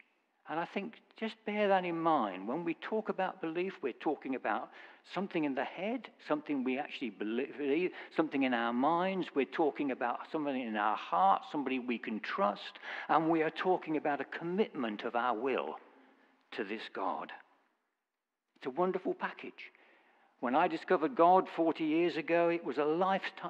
And 0.47 0.57
I 0.59 0.65
think 0.65 0.93
just 1.17 1.35
bear 1.45 1.67
that 1.67 1.83
in 1.83 1.99
mind. 1.99 2.47
When 2.47 2.63
we 2.63 2.75
talk 2.75 3.09
about 3.09 3.41
belief, 3.41 3.73
we're 3.81 3.93
talking 3.93 4.35
about 4.35 4.69
something 5.13 5.43
in 5.43 5.55
the 5.55 5.63
head, 5.63 6.09
something 6.27 6.63
we 6.63 6.77
actually 6.77 7.09
believe, 7.09 7.91
something 8.15 8.43
in 8.43 8.53
our 8.53 8.73
minds. 8.73 9.27
We're 9.33 9.45
talking 9.45 9.91
about 9.91 10.19
something 10.31 10.59
in 10.59 10.75
our 10.75 10.95
heart, 10.95 11.43
somebody 11.51 11.79
we 11.79 11.97
can 11.97 12.19
trust. 12.19 12.79
And 13.07 13.29
we 13.29 13.41
are 13.41 13.49
talking 13.49 13.97
about 13.97 14.21
a 14.21 14.25
commitment 14.25 15.03
of 15.03 15.15
our 15.15 15.35
will 15.35 15.75
to 16.51 16.63
this 16.63 16.83
God. 16.93 17.31
It's 18.57 18.67
a 18.67 18.71
wonderful 18.71 19.13
package. 19.13 19.71
When 20.41 20.55
I 20.55 20.67
discovered 20.67 21.15
God 21.15 21.47
40 21.55 21.83
years 21.83 22.15
ago, 22.15 22.49
it 22.49 22.63
was 22.63 22.77
a 22.77 22.85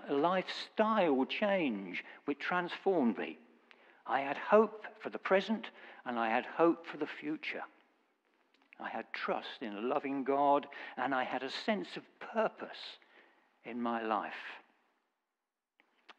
lifestyle 0.09 1.25
change 1.25 2.03
which 2.25 2.39
transformed 2.39 3.17
me. 3.17 3.37
I 4.07 4.21
had 4.21 4.37
hope 4.37 4.85
for 4.99 5.09
the 5.09 5.19
present 5.19 5.67
and 6.05 6.17
I 6.17 6.29
had 6.29 6.45
hope 6.45 6.87
for 6.87 6.97
the 6.97 7.05
future. 7.05 7.61
I 8.79 8.89
had 8.89 9.05
trust 9.13 9.61
in 9.61 9.75
a 9.75 9.81
loving 9.81 10.23
God 10.23 10.67
and 10.97 11.13
I 11.13 11.23
had 11.23 11.43
a 11.43 11.49
sense 11.49 11.97
of 11.97 12.03
purpose 12.33 12.97
in 13.65 13.81
my 13.81 14.01
life. 14.01 14.31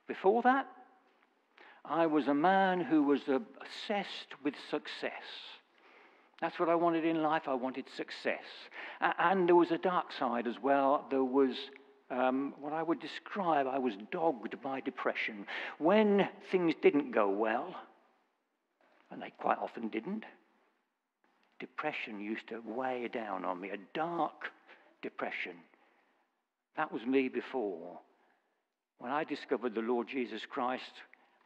Before 0.06 0.42
that, 0.42 0.66
I 1.84 2.06
was 2.06 2.28
a 2.28 2.34
man 2.34 2.80
who 2.80 3.02
was 3.02 3.22
obsessed 3.28 4.34
with 4.42 4.54
success. 4.70 5.12
That's 6.40 6.58
what 6.58 6.68
I 6.68 6.74
wanted 6.74 7.04
in 7.04 7.22
life. 7.22 7.48
I 7.48 7.54
wanted 7.54 7.86
success. 7.96 8.44
And 9.00 9.48
there 9.48 9.56
was 9.56 9.70
a 9.70 9.78
dark 9.78 10.12
side 10.12 10.46
as 10.46 10.56
well. 10.62 11.06
There 11.10 11.24
was 11.24 11.54
um, 12.10 12.54
what 12.60 12.72
I 12.72 12.82
would 12.82 13.00
describe, 13.00 13.66
I 13.66 13.78
was 13.78 13.94
dogged 14.10 14.60
by 14.62 14.80
depression. 14.80 15.46
When 15.78 16.28
things 16.50 16.74
didn't 16.82 17.12
go 17.12 17.30
well, 17.30 17.74
and 19.10 19.22
they 19.22 19.32
quite 19.38 19.58
often 19.58 19.88
didn't, 19.88 20.24
depression 21.60 22.20
used 22.20 22.48
to 22.48 22.62
weigh 22.64 23.08
down 23.12 23.44
on 23.44 23.60
me, 23.60 23.70
a 23.70 23.76
dark 23.94 24.50
depression. 25.02 25.56
That 26.76 26.92
was 26.92 27.02
me 27.06 27.28
before. 27.28 27.98
When 28.98 29.12
I 29.12 29.24
discovered 29.24 29.74
the 29.74 29.80
Lord 29.80 30.08
Jesus 30.08 30.42
Christ, 30.50 30.92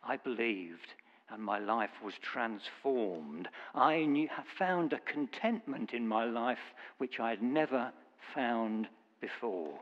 I 0.02 0.16
believed 0.16 0.88
and 1.30 1.42
my 1.42 1.58
life 1.58 1.90
was 2.04 2.14
transformed. 2.20 3.48
I 3.74 4.04
knew, 4.04 4.28
found 4.58 4.92
a 4.92 5.00
contentment 5.00 5.92
in 5.92 6.06
my 6.06 6.24
life 6.24 6.58
which 6.98 7.18
I 7.18 7.30
had 7.30 7.42
never 7.42 7.92
found 8.34 8.88
before. 9.20 9.78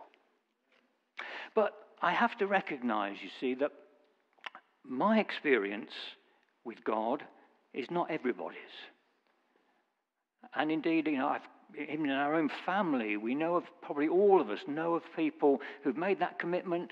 But 1.54 1.72
I 2.00 2.12
have 2.12 2.38
to 2.38 2.46
recognize, 2.46 3.16
you 3.22 3.30
see, 3.40 3.54
that 3.54 3.72
my 4.84 5.18
experience 5.18 5.90
with 6.64 6.82
God 6.84 7.22
is 7.74 7.90
not 7.90 8.10
everybody's. 8.10 8.58
And 10.54 10.70
indeed, 10.70 11.06
you 11.06 11.18
know, 11.18 11.28
I've, 11.28 11.42
even 11.78 12.06
in 12.06 12.10
our 12.10 12.34
own 12.34 12.50
family, 12.66 13.16
we 13.16 13.34
know 13.34 13.56
of, 13.56 13.64
probably 13.80 14.08
all 14.08 14.40
of 14.40 14.50
us 14.50 14.60
know 14.66 14.94
of 14.94 15.02
people 15.16 15.60
who've 15.82 15.96
made 15.96 16.20
that 16.20 16.38
commitment 16.38 16.90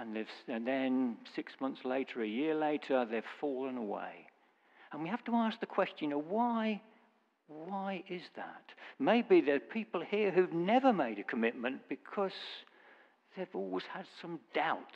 and, 0.00 0.16
and 0.46 0.66
then 0.66 1.16
six 1.34 1.52
months 1.60 1.80
later, 1.84 2.22
a 2.22 2.28
year 2.28 2.54
later, 2.54 3.04
they've 3.04 3.22
fallen 3.40 3.76
away. 3.76 4.26
And 4.92 5.02
we 5.02 5.08
have 5.08 5.24
to 5.24 5.34
ask 5.34 5.58
the 5.60 5.66
question, 5.66 5.96
you 6.02 6.08
know, 6.10 6.24
why, 6.28 6.80
why 7.48 8.04
is 8.08 8.22
that? 8.36 8.62
Maybe 8.98 9.40
there 9.40 9.56
are 9.56 9.60
people 9.60 10.02
here 10.08 10.30
who've 10.30 10.52
never 10.52 10.92
made 10.92 11.18
a 11.18 11.24
commitment 11.24 11.80
because 11.88 12.32
they've 13.36 13.48
always 13.54 13.84
had 13.92 14.06
some 14.22 14.38
doubts 14.54 14.94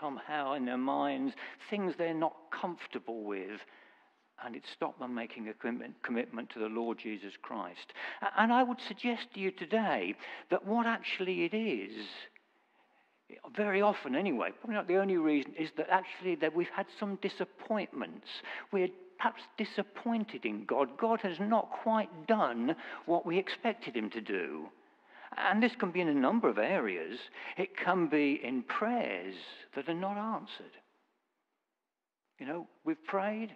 somehow 0.00 0.54
in 0.54 0.64
their 0.64 0.78
minds, 0.78 1.34
things 1.68 1.94
they're 1.96 2.12
not 2.12 2.34
comfortable 2.50 3.22
with, 3.22 3.60
and 4.44 4.56
it 4.56 4.62
stopped 4.72 4.98
them 4.98 5.14
making 5.14 5.48
a 5.48 5.54
commitment 6.02 6.50
to 6.50 6.58
the 6.58 6.66
Lord 6.66 6.98
Jesus 6.98 7.32
Christ. 7.40 7.92
And 8.36 8.52
I 8.52 8.62
would 8.62 8.78
suggest 8.86 9.28
to 9.34 9.40
you 9.40 9.50
today 9.50 10.14
that 10.50 10.66
what 10.66 10.86
actually 10.86 11.44
it 11.44 11.54
is, 11.54 12.06
very 13.56 13.80
often 13.80 14.14
anyway, 14.14 14.50
probably 14.58 14.74
not 14.74 14.88
the 14.88 14.96
only 14.96 15.16
reason, 15.16 15.52
is 15.58 15.70
that 15.76 15.88
actually 15.90 16.34
that 16.36 16.54
we've 16.54 16.66
had 16.74 16.86
some 16.98 17.18
disappointments. 17.22 18.26
We're 18.72 18.88
perhaps 19.18 19.42
disappointed 19.58 20.44
in 20.44 20.64
God. 20.64 20.96
God 20.98 21.20
has 21.20 21.38
not 21.38 21.70
quite 21.82 22.26
done 22.26 22.74
what 23.06 23.26
we 23.26 23.38
expected 23.38 23.94
him 23.94 24.10
to 24.10 24.20
do. 24.20 24.66
And 25.36 25.62
this 25.62 25.76
can 25.78 25.90
be 25.92 26.00
in 26.00 26.08
a 26.08 26.14
number 26.14 26.48
of 26.48 26.58
areas. 26.58 27.18
It 27.56 27.76
can 27.76 28.08
be 28.08 28.40
in 28.42 28.62
prayers 28.62 29.34
that 29.76 29.88
are 29.88 29.94
not 29.94 30.16
answered. 30.16 30.72
You 32.40 32.46
know, 32.46 32.66
we've 32.84 33.04
prayed 33.04 33.54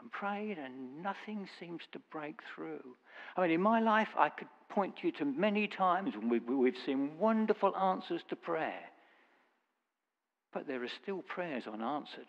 and 0.00 0.10
prayed 0.12 0.58
and 0.58 1.02
nothing 1.02 1.48
seems 1.58 1.82
to 1.92 1.98
break 2.10 2.40
through. 2.54 2.82
I 3.36 3.42
mean, 3.42 3.50
in 3.50 3.60
my 3.60 3.80
life, 3.80 4.08
I 4.16 4.28
could 4.28 4.48
point 4.68 5.02
you 5.02 5.12
to 5.12 5.24
many 5.24 5.66
times 5.66 6.14
when 6.14 6.28
we've, 6.28 6.46
we've 6.46 6.76
seen 6.84 7.18
wonderful 7.18 7.76
answers 7.76 8.22
to 8.28 8.36
prayer. 8.36 8.80
But 10.52 10.66
there 10.66 10.82
are 10.82 10.90
still 11.02 11.22
prayers 11.22 11.64
unanswered 11.66 12.26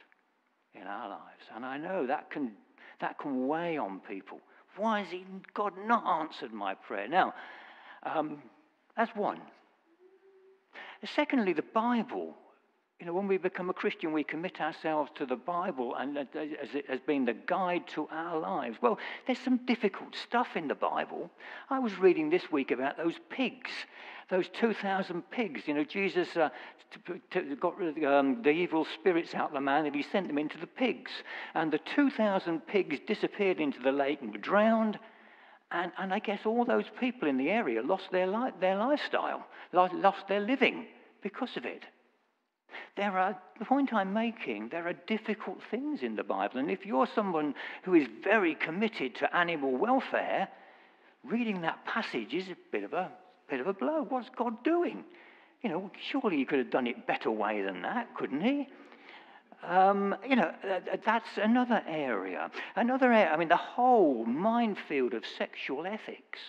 in 0.74 0.84
our 0.84 1.10
lives. 1.10 1.44
And 1.56 1.66
I 1.66 1.78
know 1.78 2.06
that 2.08 2.32
can, 2.32 2.52
that 3.02 3.18
can 3.20 3.48
weigh 3.48 3.78
on 3.78 4.02
people. 4.08 4.40
Why 4.76 5.04
has 5.04 5.14
God 5.54 5.74
not 5.86 6.06
answered 6.22 6.54
my 6.54 6.76
prayer? 6.76 7.08
Now, 7.08 7.34
um, 8.04 8.42
that's 8.96 9.16
one. 9.16 9.42
Secondly, 11.16 11.54
the 11.54 11.64
Bible 11.74 12.36
you 13.00 13.06
know, 13.06 13.14
when 13.14 13.28
we 13.28 13.38
become 13.38 13.70
a 13.70 13.74
Christian, 13.74 14.12
we 14.12 14.26
commit 14.26 14.60
ourselves 14.60 15.10
to 15.16 15.26
the 15.26 15.38
Bible 15.38 15.96
and 15.96 16.18
as 16.18 16.28
it 16.34 16.90
has 16.90 17.00
been 17.00 17.24
the 17.24 17.34
guide 17.34 17.88
to 17.90 18.10
our 18.12 18.38
lives. 18.38 18.78
Well, 18.82 19.00
there's 19.26 19.40
some 19.40 19.58
difficult 19.66 20.18
stuff 20.18 20.58
in 20.58 20.68
the 20.68 20.76
Bible. 20.76 21.30
I 21.70 21.80
was 21.80 21.98
reading 21.98 22.30
this 22.30 22.52
week 22.52 22.72
about 22.72 22.98
those 22.98 23.16
pigs, 23.30 23.72
those 24.30 24.50
2,000 24.50 25.22
pigs. 25.32 25.62
You 25.66 25.76
know, 25.76 25.86
Jesus 25.86 26.36
uh, 26.36 26.50
got 27.62 27.78
rid 27.78 27.98
of 27.98 28.04
um, 28.04 28.42
the 28.42 28.50
evil 28.50 28.86
spirits 28.94 29.34
out 29.34 29.48
of 29.48 29.54
the 29.54 29.62
man 29.62 29.86
and 29.86 29.96
he 29.96 30.04
sent 30.04 30.28
them 30.28 30.38
into 30.38 30.58
the 30.58 30.68
pigs. 30.68 31.12
And 31.56 31.72
the 31.72 31.80
2,000 31.96 32.68
pigs 32.68 32.98
disappeared 33.08 33.62
into 33.62 33.80
the 33.80 33.94
lake 33.94 34.20
and 34.22 34.34
were 34.34 34.40
drowned. 34.40 35.00
And, 35.72 35.94
and 35.98 36.14
I 36.14 36.20
guess 36.20 36.42
all 36.46 36.66
those 36.66 36.90
people 37.00 37.30
in 37.30 37.38
the 37.38 37.50
area 37.50 37.82
lost 37.82 38.12
their, 38.12 38.28
li- 38.28 38.52
their 38.60 38.76
lifestyle, 38.76 39.46
lost 39.72 40.28
their 40.28 40.42
living 40.42 40.88
because 41.22 41.56
of 41.56 41.64
it. 41.64 41.86
There 42.96 43.18
are, 43.18 43.38
the 43.58 43.66
point 43.66 43.94
I'm 43.94 44.14
making, 44.14 44.70
there 44.70 44.88
are 44.88 44.94
difficult 44.94 45.60
things 45.72 46.02
in 46.02 46.16
the 46.16 46.24
Bible. 46.24 46.60
And 46.60 46.70
if 46.70 46.86
you're 46.86 47.08
someone 47.08 47.56
who 47.84 47.94
is 47.94 48.08
very 48.24 48.56
committed 48.56 49.16
to 49.16 49.36
animal 49.36 49.72
welfare, 49.72 50.48
reading 51.24 51.62
that 51.62 51.86
passage 51.86 52.34
is 52.34 52.50
a 52.50 52.56
bit 52.72 52.84
of 52.84 52.94
a, 52.94 53.12
bit 53.50 53.60
of 53.60 53.68
a 53.68 53.74
blow. 53.74 54.06
What's 54.08 54.30
God 54.30 54.64
doing? 54.64 55.04
You 55.62 55.70
know, 55.70 55.92
surely 56.12 56.38
he 56.38 56.46
could 56.46 56.60
have 56.60 56.72
done 56.72 56.88
it 56.88 57.06
better 57.06 57.32
way 57.32 57.62
than 57.62 57.82
that, 57.82 58.16
couldn't 58.16 58.42
he? 58.42 58.68
Um, 59.68 60.16
you 60.28 60.38
know, 60.38 60.54
that's 61.06 61.28
another 61.38 61.84
area. 61.86 62.50
Another 62.76 63.12
area, 63.12 63.30
I 63.30 63.38
mean, 63.38 63.50
the 63.50 63.58
whole 63.58 64.26
minefield 64.26 65.14
of 65.14 65.24
sexual 65.38 65.86
ethics. 65.86 66.40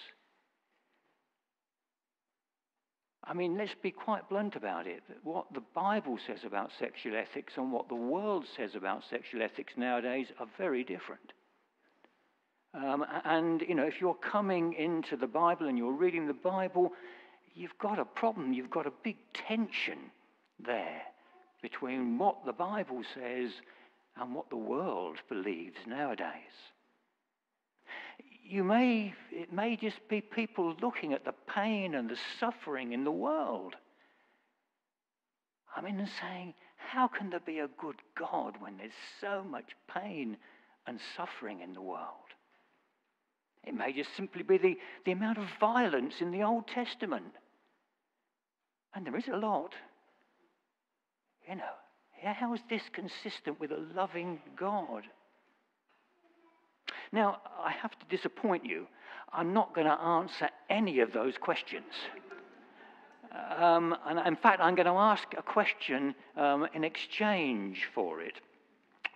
I 3.31 3.33
mean, 3.33 3.57
let's 3.57 3.77
be 3.81 3.93
quite 3.93 4.29
blunt 4.29 4.57
about 4.57 4.89
it. 4.89 5.05
What 5.23 5.47
the 5.55 5.63
Bible 5.73 6.19
says 6.27 6.41
about 6.45 6.73
sexual 6.81 7.15
ethics 7.15 7.53
and 7.57 7.73
what 7.73 7.89
the 7.89 7.95
world 7.95 8.45
says 8.57 8.75
about 8.75 9.05
sexual 9.09 9.41
ethics 9.41 9.75
nowadays 9.77 10.27
are 10.41 10.49
very 10.59 10.83
different. 10.83 11.33
Um, 12.75 13.07
and, 13.25 13.61
you 13.61 13.77
know, 13.77 13.85
if 13.85 14.01
you're 14.01 14.15
coming 14.15 14.73
into 14.73 15.17
the 15.17 15.29
Bible 15.29 15.69
and 15.69 15.79
you're 15.79 15.93
reading 15.93 16.27
the 16.27 16.33
Bible, 16.33 16.93
you've 17.55 17.79
got 17.79 18.01
a 18.01 18.05
problem. 18.05 18.53
You've 18.53 18.69
got 18.69 18.89
a 18.89 18.93
big 19.05 19.19
tension 19.33 20.11
there 20.59 21.03
between 21.63 22.19
what 22.19 22.45
the 22.45 22.53
Bible 22.53 23.03
says 23.15 23.53
and 24.21 24.35
what 24.35 24.51
the 24.51 24.57
world 24.57 25.19
believes 25.29 25.77
nowadays 25.87 26.73
you 28.51 28.65
may, 28.65 29.15
it 29.31 29.53
may 29.53 29.77
just 29.77 30.01
be 30.09 30.21
people 30.21 30.75
looking 30.83 31.13
at 31.13 31.25
the 31.25 31.35
pain 31.55 31.95
and 31.95 32.11
the 32.11 32.19
suffering 32.41 32.93
in 32.93 33.05
the 33.05 33.11
world. 33.11 33.77
I 35.77 35.81
mean, 35.81 36.09
saying, 36.21 36.55
how 36.77 37.07
can 37.07 37.31
there 37.31 37.41
be 37.41 37.61
a 37.61 37.69
good 37.79 37.97
God 38.19 38.55
when 38.59 38.77
there's 38.77 38.91
so 39.21 39.45
much 39.49 39.71
pain 39.95 40.37
and 40.87 40.99
suffering 41.17 41.61
in 41.61 41.75
the 41.75 41.81
world? 41.81 42.01
It 43.63 43.75
may 43.75 43.93
just 43.93 44.17
simply 44.17 44.43
be 44.43 44.59
the, 44.59 44.77
the 45.05 45.13
amount 45.13 45.39
of 45.39 45.47
violence 45.61 46.15
in 46.21 46.33
the 46.33 46.43
Old 46.43 46.67
Testament. 46.67 47.33
And 48.95 49.07
there 49.07 49.17
is 49.17 49.29
a 49.29 49.37
lot. 49.37 49.75
You 51.49 51.55
know, 51.57 52.33
how 52.33 52.53
is 52.55 52.61
this 52.69 52.83
consistent 52.93 53.61
with 53.61 53.71
a 53.71 53.87
loving 53.95 54.41
God? 54.57 55.05
Now, 57.13 57.41
I 57.63 57.73
have 57.73 57.99
to 57.99 58.07
disappoint 58.09 58.65
you. 58.65 58.87
I'm 59.33 59.53
not 59.53 59.75
going 59.75 59.87
to 59.87 60.01
answer 60.01 60.49
any 60.69 61.01
of 61.01 61.13
those 61.13 61.37
questions. 61.39 61.93
Um, 63.57 63.97
and 64.07 64.19
in 64.27 64.37
fact, 64.37 64.61
I'm 64.61 64.75
going 64.75 64.87
to 64.87 64.93
ask 64.93 65.27
a 65.37 65.43
question 65.43 66.15
um, 66.37 66.67
in 66.75 66.85
exchange 66.85 67.89
for 67.95 68.21
it. 68.21 68.41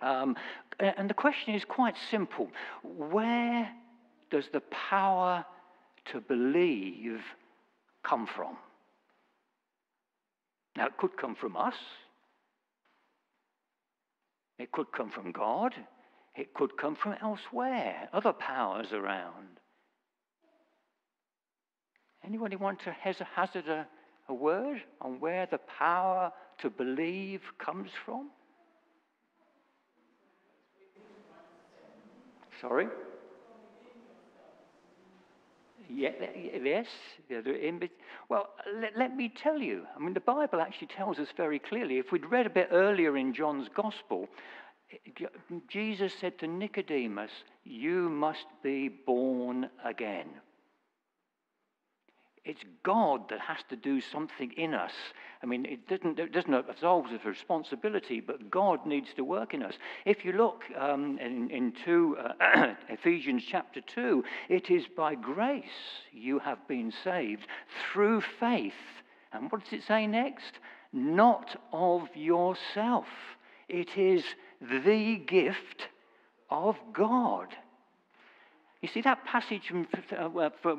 Um, 0.01 0.35
and 0.79 1.09
the 1.09 1.13
question 1.13 1.53
is 1.53 1.63
quite 1.65 1.95
simple 2.11 2.49
Where 2.83 3.69
does 4.29 4.45
the 4.51 4.61
power 4.61 5.45
to 6.05 6.21
believe 6.21 7.21
come 8.03 8.27
from? 8.27 8.57
Now, 10.77 10.87
it 10.87 10.97
could 10.97 11.17
come 11.17 11.35
from 11.35 11.55
us, 11.55 11.75
it 14.59 14.71
could 14.71 14.91
come 14.91 15.09
from 15.09 15.31
God, 15.31 15.73
it 16.35 16.53
could 16.53 16.77
come 16.77 16.95
from 16.95 17.15
elsewhere, 17.21 18.09
other 18.13 18.33
powers 18.33 18.87
around. 18.91 19.59
Anybody 22.25 22.55
want 22.55 22.79
to 22.81 22.95
hazard 23.35 23.67
a, 23.67 23.87
a 24.29 24.33
word 24.33 24.81
on 24.99 25.19
where 25.19 25.47
the 25.49 25.59
power 25.79 26.31
to 26.59 26.69
believe 26.69 27.41
comes 27.59 27.89
from? 28.05 28.29
Sorry? 32.61 32.87
Yeah, 35.87 36.09
yes. 36.63 36.87
Well, 38.27 38.49
let, 38.75 38.97
let, 38.97 39.15
me 39.15 39.31
tell 39.41 39.59
you. 39.59 39.83
I 39.95 39.99
mean, 39.99 40.15
the 40.15 40.19
Bible 40.19 40.59
actually 40.59 40.87
tells 40.87 41.19
us 41.19 41.27
very 41.37 41.59
clearly. 41.59 41.99
If 41.99 42.11
we'd 42.11 42.25
read 42.31 42.47
a 42.47 42.49
bit 42.49 42.69
earlier 42.71 43.17
in 43.17 43.33
John's 43.33 43.67
Gospel, 43.75 44.27
Jesus 45.67 46.13
said 46.19 46.37
to 46.39 46.47
Nicodemus, 46.47 47.31
You 47.63 48.09
must 48.09 48.45
be 48.63 48.89
born 48.89 49.69
again. 49.83 50.29
It's 52.45 52.61
God 52.83 53.29
that 53.29 53.39
has 53.39 53.57
to 53.69 53.75
do 53.75 53.99
something 53.99 54.51
in 54.51 54.75
us. 54.75 54.91
I 55.41 55.47
mean, 55.47 55.65
it 55.65 55.87
doesn't, 55.87 56.19
it 56.19 56.31
doesn't 56.31 56.53
absolve 56.53 57.07
us 57.07 57.13
of 57.13 57.25
responsibility, 57.25 58.19
but 58.19 58.51
God 58.51 58.85
needs 58.85 59.07
to 59.15 59.23
work 59.23 59.55
in 59.55 59.63
us. 59.63 59.73
If 60.05 60.23
you 60.23 60.31
look 60.31 60.63
um, 60.79 61.17
in, 61.17 61.49
in 61.49 61.73
two, 61.83 62.17
uh, 62.19 62.73
Ephesians 62.89 63.43
chapter 63.49 63.81
2, 63.81 64.23
it 64.49 64.69
is 64.69 64.85
by 64.95 65.15
grace 65.15 65.63
you 66.11 66.37
have 66.37 66.67
been 66.67 66.93
saved 67.03 67.47
through 67.91 68.21
faith. 68.39 68.73
And 69.33 69.51
what 69.51 69.63
does 69.63 69.73
it 69.73 69.83
say 69.87 70.05
next? 70.05 70.59
Not 70.93 71.59
of 71.73 72.03
yourself. 72.15 73.07
It 73.67 73.97
is 73.97 74.23
the 74.61 75.17
gift 75.17 75.87
of 76.49 76.77
God. 76.93 77.47
You 78.81 78.89
see, 78.89 79.01
that 79.01 79.25
passage 79.25 79.71
uh, 80.17 80.29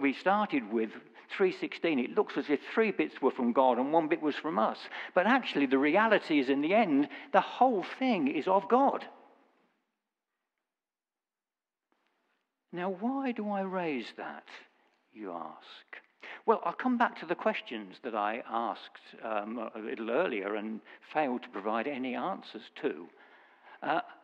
we 0.00 0.12
started 0.12 0.72
with, 0.72 0.90
3.16, 1.36 2.04
it 2.04 2.14
looks 2.14 2.36
as 2.36 2.44
if 2.48 2.60
three 2.72 2.92
bits 2.92 3.20
were 3.20 3.30
from 3.30 3.52
God 3.52 3.78
and 3.78 3.92
one 3.92 4.08
bit 4.08 4.22
was 4.22 4.36
from 4.36 4.58
us. 4.58 4.78
But 5.14 5.26
actually, 5.26 5.66
the 5.66 5.78
reality 5.78 6.38
is, 6.38 6.48
in 6.48 6.60
the 6.60 6.74
end, 6.74 7.08
the 7.32 7.40
whole 7.40 7.84
thing 7.98 8.28
is 8.28 8.46
of 8.46 8.68
God. 8.68 9.04
Now, 12.72 12.90
why 12.90 13.32
do 13.32 13.50
I 13.50 13.62
raise 13.62 14.06
that, 14.16 14.44
you 15.12 15.32
ask? 15.32 16.02
Well, 16.44 16.60
I'll 16.64 16.72
come 16.72 16.98
back 16.98 17.18
to 17.20 17.26
the 17.26 17.34
questions 17.34 17.96
that 18.04 18.14
I 18.14 18.42
asked 18.48 19.00
um, 19.24 19.70
a 19.74 19.78
little 19.78 20.10
earlier 20.10 20.54
and 20.54 20.80
failed 21.12 21.42
to 21.42 21.48
provide 21.48 21.88
any 21.88 22.14
answers 22.14 22.62
to. 22.82 23.08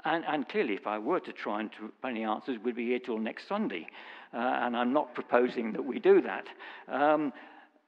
And, 0.05 0.25
and, 0.27 0.49
clearly, 0.49 0.75
if 0.75 0.87
I 0.87 0.99
were 0.99 1.21
to 1.21 1.33
try 1.33 1.61
and 1.61 1.71
to 1.73 1.93
any 2.07 2.25
answers, 2.25 2.59
we'd 2.63 2.75
be 2.75 2.87
here 2.87 2.99
till 2.99 3.19
next 3.19 3.47
Sunday. 3.47 3.87
Uh, 4.35 4.39
and 4.39 4.77
I'm 4.77 4.93
not 4.93 5.15
proposing 5.15 5.73
that 5.73 5.85
we 5.85 6.01
do 6.01 6.21
that. 6.23 6.47
Um, 6.89 7.33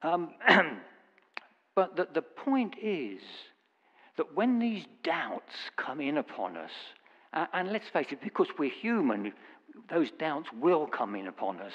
um, 0.02 0.30
but 1.74 1.96
the, 1.96 2.06
the 2.12 2.22
point 2.22 2.76
is 2.80 3.20
that 4.16 4.36
when 4.36 4.58
these 4.58 4.84
doubts 5.02 5.54
come 5.76 6.00
in 6.00 6.18
upon 6.18 6.56
us, 6.56 6.70
uh, 7.32 7.46
and 7.52 7.72
let's 7.72 7.88
face 7.88 8.06
it, 8.10 8.22
because 8.22 8.46
we're 8.58 8.70
human, 8.70 9.32
those 9.90 10.10
doubts 10.12 10.48
will 10.60 10.86
come 10.86 11.16
in 11.16 11.26
upon 11.26 11.60
us. 11.60 11.72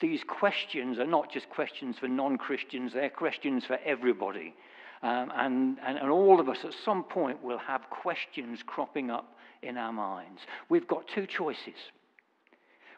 These 0.00 0.22
questions 0.24 0.98
are 0.98 1.06
not 1.06 1.32
just 1.32 1.48
questions 1.48 1.96
for 1.98 2.08
non 2.08 2.36
Christians, 2.36 2.92
they're 2.92 3.08
questions 3.08 3.64
for 3.64 3.78
everybody. 3.84 4.54
Um, 5.02 5.32
and, 5.36 5.78
and, 5.86 5.98
and 5.98 6.10
all 6.10 6.40
of 6.40 6.48
us 6.48 6.58
at 6.64 6.74
some 6.84 7.04
point 7.04 7.42
will 7.42 7.58
have 7.58 7.88
questions 7.88 8.60
cropping 8.66 9.10
up 9.10 9.37
in 9.62 9.76
our 9.76 9.92
minds. 9.92 10.40
We've 10.68 10.88
got 10.88 11.04
two 11.14 11.26
choices. 11.26 11.74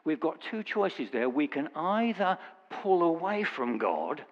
We've 0.05 0.21
got 0.21 0.39
two 0.51 0.63
choices 0.63 1.09
there. 1.13 1.29
We 1.29 1.47
can 1.47 1.69
either 1.75 2.39
pull 2.83 3.03
away 3.03 3.45
from 3.45 3.79
God 3.79 4.23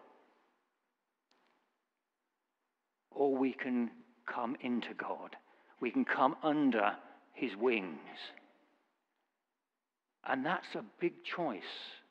or 3.10 3.36
we 3.36 3.52
can 3.52 3.90
come 4.32 4.56
into 4.60 4.94
God. 4.94 5.36
We 5.80 5.90
can 5.90 6.04
come 6.04 6.36
under 6.42 6.92
his 7.34 7.52
wings. 7.56 7.98
And 10.26 10.44
that's 10.44 10.74
a 10.74 10.84
big 11.00 11.24
choice 11.24 11.62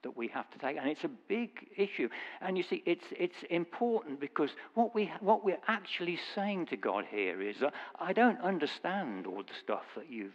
that 0.04 0.16
we 0.16 0.28
have 0.28 0.50
to 0.52 0.60
take. 0.60 0.78
And 0.78 0.90
it's 0.90 1.04
a 1.04 1.12
big 1.28 1.68
issue. 1.76 2.10
And 2.42 2.58
you 2.58 2.64
see, 2.64 2.84
it's, 2.86 3.06
it's 3.12 3.44
important 3.50 4.20
because 4.20 4.52
what, 4.74 4.94
we, 4.94 5.12
what 5.22 5.44
we're 5.44 5.58
actually 5.68 6.20
saying 6.36 6.68
to 6.68 6.78
God 6.78 7.06
here 7.10 7.42
is 7.42 7.58
that 7.62 7.74
I 8.00 8.14
don't 8.14 8.40
understand 8.42 9.26
all 9.28 9.44
the 9.44 9.54
stuff 9.64 9.84
that 9.96 10.10
you've 10.10 10.34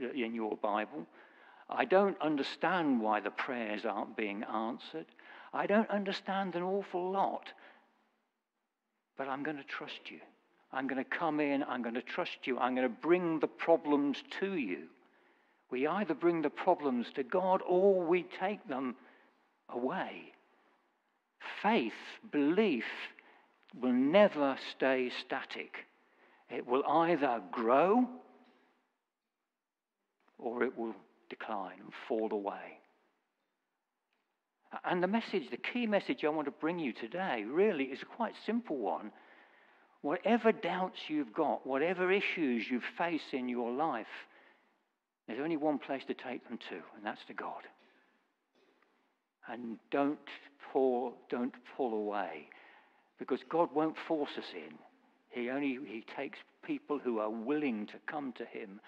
in 0.00 0.34
your 0.34 0.56
Bible. 0.56 1.06
I 1.68 1.84
don't 1.84 2.20
understand 2.20 3.00
why 3.00 3.20
the 3.20 3.30
prayers 3.30 3.84
aren't 3.84 4.16
being 4.16 4.42
answered. 4.44 5.06
I 5.52 5.66
don't 5.66 5.90
understand 5.90 6.54
an 6.54 6.62
awful 6.62 7.10
lot. 7.12 7.48
But 9.18 9.28
I'm 9.28 9.42
going 9.42 9.58
to 9.58 9.64
trust 9.64 10.10
you. 10.10 10.20
I'm 10.72 10.86
going 10.86 11.02
to 11.02 11.10
come 11.10 11.38
in, 11.38 11.62
I'm 11.64 11.82
going 11.82 11.94
to 11.94 12.02
trust 12.02 12.38
you, 12.44 12.58
I'm 12.58 12.74
going 12.74 12.88
to 12.88 12.94
bring 13.02 13.40
the 13.40 13.46
problems 13.46 14.16
to 14.40 14.54
you. 14.54 14.84
We 15.72 15.86
either 15.86 16.12
bring 16.12 16.42
the 16.42 16.50
problems 16.50 17.06
to 17.14 17.22
God 17.22 17.62
or 17.66 18.02
we 18.02 18.26
take 18.38 18.68
them 18.68 18.94
away. 19.70 20.34
Faith, 21.62 21.94
belief, 22.30 22.84
will 23.80 23.94
never 23.94 24.58
stay 24.76 25.10
static. 25.24 25.86
It 26.50 26.66
will 26.66 26.84
either 26.86 27.40
grow 27.50 28.06
or 30.38 30.62
it 30.62 30.76
will 30.76 30.94
decline 31.30 31.78
and 31.80 31.92
fall 32.06 32.28
away. 32.32 32.78
And 34.84 35.02
the 35.02 35.06
message, 35.06 35.50
the 35.50 35.56
key 35.56 35.86
message 35.86 36.22
I 36.22 36.28
want 36.28 36.48
to 36.48 36.52
bring 36.52 36.78
you 36.78 36.92
today, 36.92 37.44
really 37.48 37.84
is 37.84 38.02
a 38.02 38.16
quite 38.16 38.34
simple 38.44 38.76
one. 38.76 39.10
Whatever 40.02 40.52
doubts 40.52 40.98
you've 41.08 41.32
got, 41.32 41.66
whatever 41.66 42.12
issues 42.12 42.70
you 42.70 42.82
face 42.98 43.32
in 43.32 43.48
your 43.48 43.70
life, 43.72 44.06
there's 45.26 45.40
only 45.40 45.56
one 45.56 45.78
place 45.78 46.02
to 46.06 46.14
take 46.14 46.46
them 46.48 46.58
to, 46.68 46.76
and 46.96 47.04
that's 47.04 47.24
to 47.26 47.34
God. 47.34 47.62
And 49.48 49.78
don't 49.90 50.18
pull, 50.72 51.14
don't 51.30 51.54
pull 51.76 51.94
away, 51.94 52.48
because 53.18 53.40
God 53.48 53.68
won't 53.74 53.96
force 54.08 54.30
us 54.38 54.52
in. 54.54 54.74
He 55.30 55.48
only 55.48 55.78
he 55.86 56.04
takes 56.16 56.38
people 56.62 56.98
who 56.98 57.18
are 57.18 57.30
willing 57.30 57.86
to 57.86 57.94
come 58.06 58.32
to 58.36 58.44
him. 58.44 58.80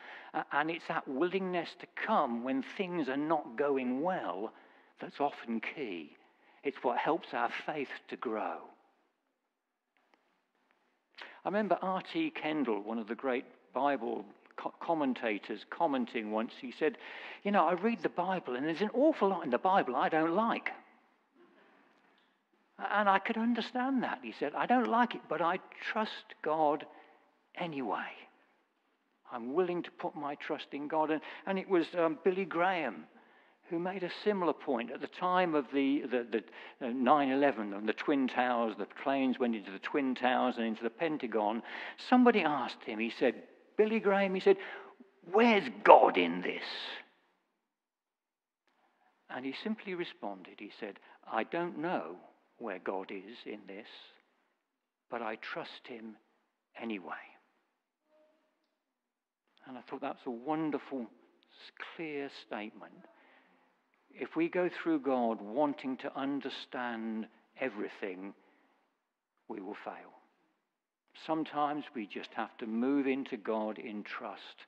And 0.52 0.70
it's 0.70 0.86
that 0.88 1.08
willingness 1.08 1.70
to 1.80 1.86
come 2.06 2.44
when 2.44 2.62
things 2.76 3.08
are 3.08 3.16
not 3.16 3.56
going 3.56 4.02
well 4.02 4.52
that's 5.00 5.20
often 5.20 5.60
key. 5.60 6.16
It's 6.62 6.76
what 6.82 6.98
helps 6.98 7.28
our 7.32 7.50
faith 7.66 7.88
to 8.08 8.16
grow. 8.16 8.58
I 11.44 11.48
remember 11.48 11.78
R.T. 11.82 12.32
Kendall, 12.40 12.82
one 12.82 12.98
of 12.98 13.08
the 13.08 13.14
great 13.14 13.44
Bible 13.74 14.24
commentators, 14.80 15.64
commenting 15.70 16.30
once, 16.30 16.52
he 16.60 16.72
said, 16.78 16.98
You 17.42 17.50
know, 17.50 17.66
I 17.66 17.74
read 17.74 18.02
the 18.02 18.08
Bible, 18.08 18.56
and 18.56 18.66
there's 18.66 18.80
an 18.80 18.90
awful 18.94 19.28
lot 19.28 19.44
in 19.44 19.50
the 19.50 19.58
Bible 19.58 19.96
I 19.96 20.08
don't 20.08 20.34
like. 20.34 20.70
And 22.78 23.08
I 23.08 23.18
could 23.18 23.36
understand 23.36 24.02
that. 24.02 24.18
He 24.22 24.32
said, 24.38 24.52
I 24.54 24.66
don't 24.66 24.88
like 24.88 25.14
it, 25.14 25.22
but 25.28 25.40
I 25.40 25.58
trust 25.92 26.34
God 26.42 26.84
anyway. 27.56 28.10
I'm 29.32 29.54
willing 29.54 29.82
to 29.84 29.90
put 29.92 30.14
my 30.16 30.34
trust 30.36 30.66
in 30.72 30.88
God. 30.88 31.10
And, 31.10 31.20
and 31.46 31.58
it 31.58 31.68
was 31.68 31.86
um, 31.96 32.18
Billy 32.24 32.44
Graham 32.44 33.04
who 33.70 33.78
made 33.78 34.02
a 34.02 34.10
similar 34.22 34.52
point 34.52 34.90
at 34.90 35.00
the 35.00 35.06
time 35.06 35.54
of 35.54 35.64
the, 35.72 36.02
the, 36.10 36.26
the 36.80 36.86
9-11 36.86 37.76
and 37.76 37.88
the 37.88 37.94
Twin 37.94 38.28
Towers, 38.28 38.74
the 38.78 38.86
planes 39.02 39.38
went 39.38 39.56
into 39.56 39.70
the 39.70 39.78
Twin 39.78 40.14
Towers 40.14 40.56
and 40.58 40.66
into 40.66 40.82
the 40.82 40.90
Pentagon. 40.90 41.62
Somebody 42.10 42.42
asked 42.42 42.82
him, 42.84 42.98
he 42.98 43.10
said, 43.18 43.42
Billy 43.76 44.00
Graham, 44.00 44.34
he 44.34 44.40
said, 44.40 44.56
where's 45.32 45.68
God 45.84 46.16
in 46.16 46.40
this? 46.42 46.62
And 49.30 49.44
he 49.44 49.54
simply 49.64 49.94
responded, 49.94 50.54
he 50.58 50.70
said, 50.78 50.98
I 51.30 51.44
don't 51.44 51.78
know 51.78 52.16
where 52.58 52.78
God 52.78 53.10
is 53.10 53.36
in 53.46 53.60
this, 53.66 53.88
but 55.10 55.22
I 55.22 55.36
trust 55.36 55.86
him 55.88 56.16
anyway. 56.80 57.12
And 59.66 59.76
I 59.78 59.80
thought 59.82 60.02
that's 60.02 60.26
a 60.26 60.30
wonderful, 60.30 61.06
clear 61.96 62.30
statement. 62.46 62.92
If 64.10 64.36
we 64.36 64.48
go 64.48 64.68
through 64.68 65.00
God 65.00 65.40
wanting 65.40 65.96
to 65.98 66.16
understand 66.16 67.26
everything, 67.60 68.34
we 69.48 69.60
will 69.60 69.76
fail. 69.84 70.12
Sometimes 71.26 71.84
we 71.94 72.06
just 72.06 72.30
have 72.34 72.56
to 72.58 72.66
move 72.66 73.06
into 73.06 73.36
God 73.36 73.78
in 73.78 74.02
trust 74.02 74.66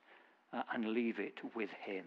uh, 0.53 0.63
and 0.73 0.93
leave 0.93 1.19
it 1.19 1.39
with 1.55 1.69
Him. 1.85 2.05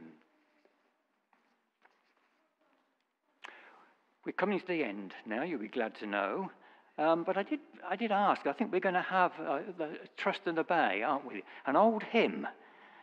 We're 4.25 4.33
coming 4.33 4.61
to 4.61 4.67
the 4.67 4.85
end 4.85 5.15
now, 5.27 5.43
you'll 5.43 5.61
be 5.61 5.69
glad 5.69 5.95
to 5.97 6.07
know. 6.07 6.51
Um, 6.99 7.25
but 7.25 7.39
I 7.39 7.43
did, 7.43 7.61
I 7.89 7.97
did 7.97 8.13
ask, 8.13 8.47
I 8.47 8.53
think 8.53 8.73
we're 8.73 8.81
going 8.81 8.95
to 8.95 9.01
have 9.01 9.33
uh, 9.41 9.61
the 9.79 9.99
Trust 10.19 10.41
and 10.45 10.59
Obey, 10.59 11.03
aren't 11.03 11.27
we? 11.27 11.43
An 11.67 11.77
old 11.77 12.03
hymn. 12.03 12.47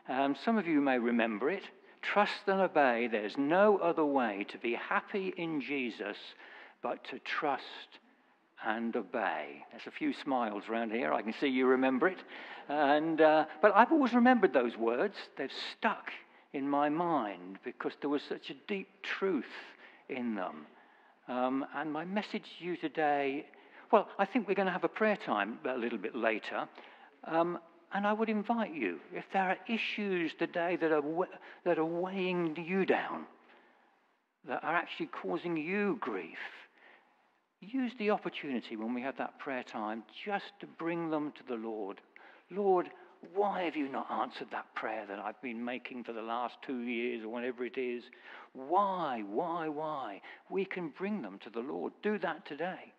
Um, 0.08 0.36
some 0.46 0.58
of 0.58 0.68
you 0.68 0.80
may 0.82 1.00
remember 1.00 1.50
it. 1.50 1.64
Trust 2.02 2.48
and 2.48 2.62
obey. 2.62 3.08
There's 3.08 3.38
no 3.38 3.78
other 3.78 4.06
way 4.06 4.46
to 4.50 4.58
be 4.58 4.76
happy 4.76 5.34
in 5.36 5.62
Jesus 5.62 6.18
but 6.82 7.04
to 7.06 7.20
trust 7.20 8.00
and 8.66 8.96
obey. 8.96 9.64
There's 9.72 9.88
a 9.88 9.92
few 9.92 10.14
smiles 10.14 10.64
around 10.70 10.92
here. 10.92 11.14
I 11.14 11.22
can 11.22 11.34
see 11.40 11.48
you 11.48 11.68
remember 11.68 12.08
it. 12.08 12.18
And, 12.70 13.22
uh, 13.22 13.46
but 13.62 13.74
I've 13.76 13.92
always 13.92 14.14
remembered 14.14 14.54
those 14.54 14.76
words. 14.78 15.16
They've 15.38 15.50
stuck 15.78 16.12
in 16.54 16.68
my 16.68 16.90
mind 16.90 17.60
because 17.64 17.94
there 18.02 18.10
was 18.10 18.22
such 18.28 18.50
a 18.50 18.56
deep 18.68 18.88
truth 19.04 19.46
in 20.10 20.36
them. 20.36 20.66
Um, 21.28 21.66
and 21.76 21.92
my 21.92 22.06
message 22.06 22.46
to 22.60 22.66
you 22.66 22.78
today, 22.78 23.46
well, 23.92 24.08
I 24.18 24.26
think 24.26 24.48
we're 24.48 24.56
going 24.56 24.68
to 24.68 24.72
have 24.72 24.84
a 24.84 24.90
prayer 24.90 25.18
time 25.18 25.60
a 25.66 25.78
little 25.78 25.98
bit 25.98 26.16
later. 26.16 26.68
Um, 27.26 27.60
and 27.94 28.06
I 28.06 28.14
would 28.14 28.30
invite 28.30 28.74
you, 28.74 29.00
if 29.14 29.26
there 29.32 29.44
are 29.44 29.58
issues 29.68 30.32
today 30.38 30.78
that 30.82 30.92
are, 30.92 31.04
that 31.64 31.80
are 31.80 31.86
weighing 31.86 32.58
you 32.68 32.86
down, 32.86 33.26
that 34.48 34.64
are 34.64 34.76
actually 34.76 35.08
causing 35.08 35.56
you 35.58 35.98
grief, 36.00 36.38
use 37.62 37.92
the 37.98 38.12
opportunity 38.12 38.76
when 38.76 38.94
we 38.94 39.02
have 39.02 39.18
that 39.18 39.40
prayer 39.40 39.64
time 39.64 40.04
just 40.26 40.46
to 40.60 40.68
bring 40.68 41.10
them 41.10 41.32
to 41.38 41.44
the 41.48 41.56
Lord. 41.56 42.02
Lord, 42.52 42.90
why 43.34 43.64
have 43.64 43.76
you 43.76 43.90
not 43.90 44.10
answered 44.12 44.48
that 44.52 44.74
prayer 44.76 45.06
that 45.08 45.20
I've 45.20 45.42
been 45.42 45.64
making 45.64 46.04
for 46.04 46.14
the 46.14 46.22
last 46.22 46.56
two 46.66 46.80
years 46.80 47.24
or 47.24 47.30
whatever 47.30 47.66
it 47.66 47.78
is? 47.78 48.04
Why, 48.54 49.24
why, 49.28 49.68
why? 49.68 50.22
We 50.50 50.66
can 50.66 50.90
bring 50.90 51.22
them 51.22 51.40
to 51.44 51.50
the 51.50 51.60
Lord. 51.60 51.94
Do 52.04 52.20
that 52.20 52.46
today. 52.46 52.94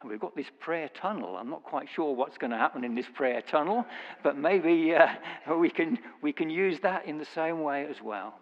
And 0.00 0.08
we've 0.08 0.20
got 0.20 0.36
this 0.36 0.46
prayer 0.60 0.88
tunnel. 0.94 1.36
I'm 1.36 1.50
not 1.50 1.64
quite 1.64 1.88
sure 1.92 2.14
what's 2.14 2.38
going 2.38 2.52
to 2.52 2.56
happen 2.56 2.84
in 2.84 2.94
this 2.94 3.06
prayer 3.14 3.42
tunnel, 3.42 3.84
but 4.22 4.38
maybe 4.38 4.94
uh, 4.94 5.56
we, 5.56 5.70
can, 5.70 5.98
we 6.22 6.32
can 6.32 6.50
use 6.50 6.78
that 6.82 7.06
in 7.06 7.18
the 7.18 7.26
same 7.34 7.62
way 7.62 7.84
as 7.90 7.96
well. 8.00 8.34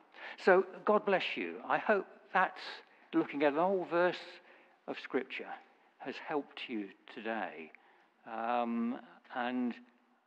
So, 0.45 0.65
God 0.85 1.07
bless 1.07 1.23
you. 1.35 1.55
I 1.67 1.79
hope 1.79 2.07
that's 2.35 2.61
looking 3.15 3.43
at 3.43 3.55
an 3.55 3.59
old 3.59 3.89
verse 3.89 4.17
of 4.89 4.97
Scripture 5.03 5.53
has 5.99 6.15
helped 6.27 6.61
you 6.69 6.87
today. 7.15 7.71
Um, 8.27 8.99
and 9.35 9.73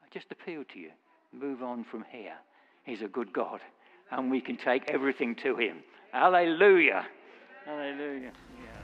I 0.04 0.08
just 0.13 0.28
appeal 0.32 0.63
to 0.74 0.80
you. 0.80 0.91
Move 1.32 1.62
on 1.63 1.86
from 1.89 2.06
here. 2.12 2.36
He's 2.84 3.02
a 3.02 3.08
good 3.08 3.32
God, 3.32 3.60
and 4.12 4.32
we 4.32 4.41
can 4.41 4.58
take 4.58 4.89
everything 4.89 5.36
to 5.43 5.56
Him. 5.56 5.78
Hallelujah. 6.12 7.06
Hallelujah. 7.65 8.32
Yeah. 8.58 8.79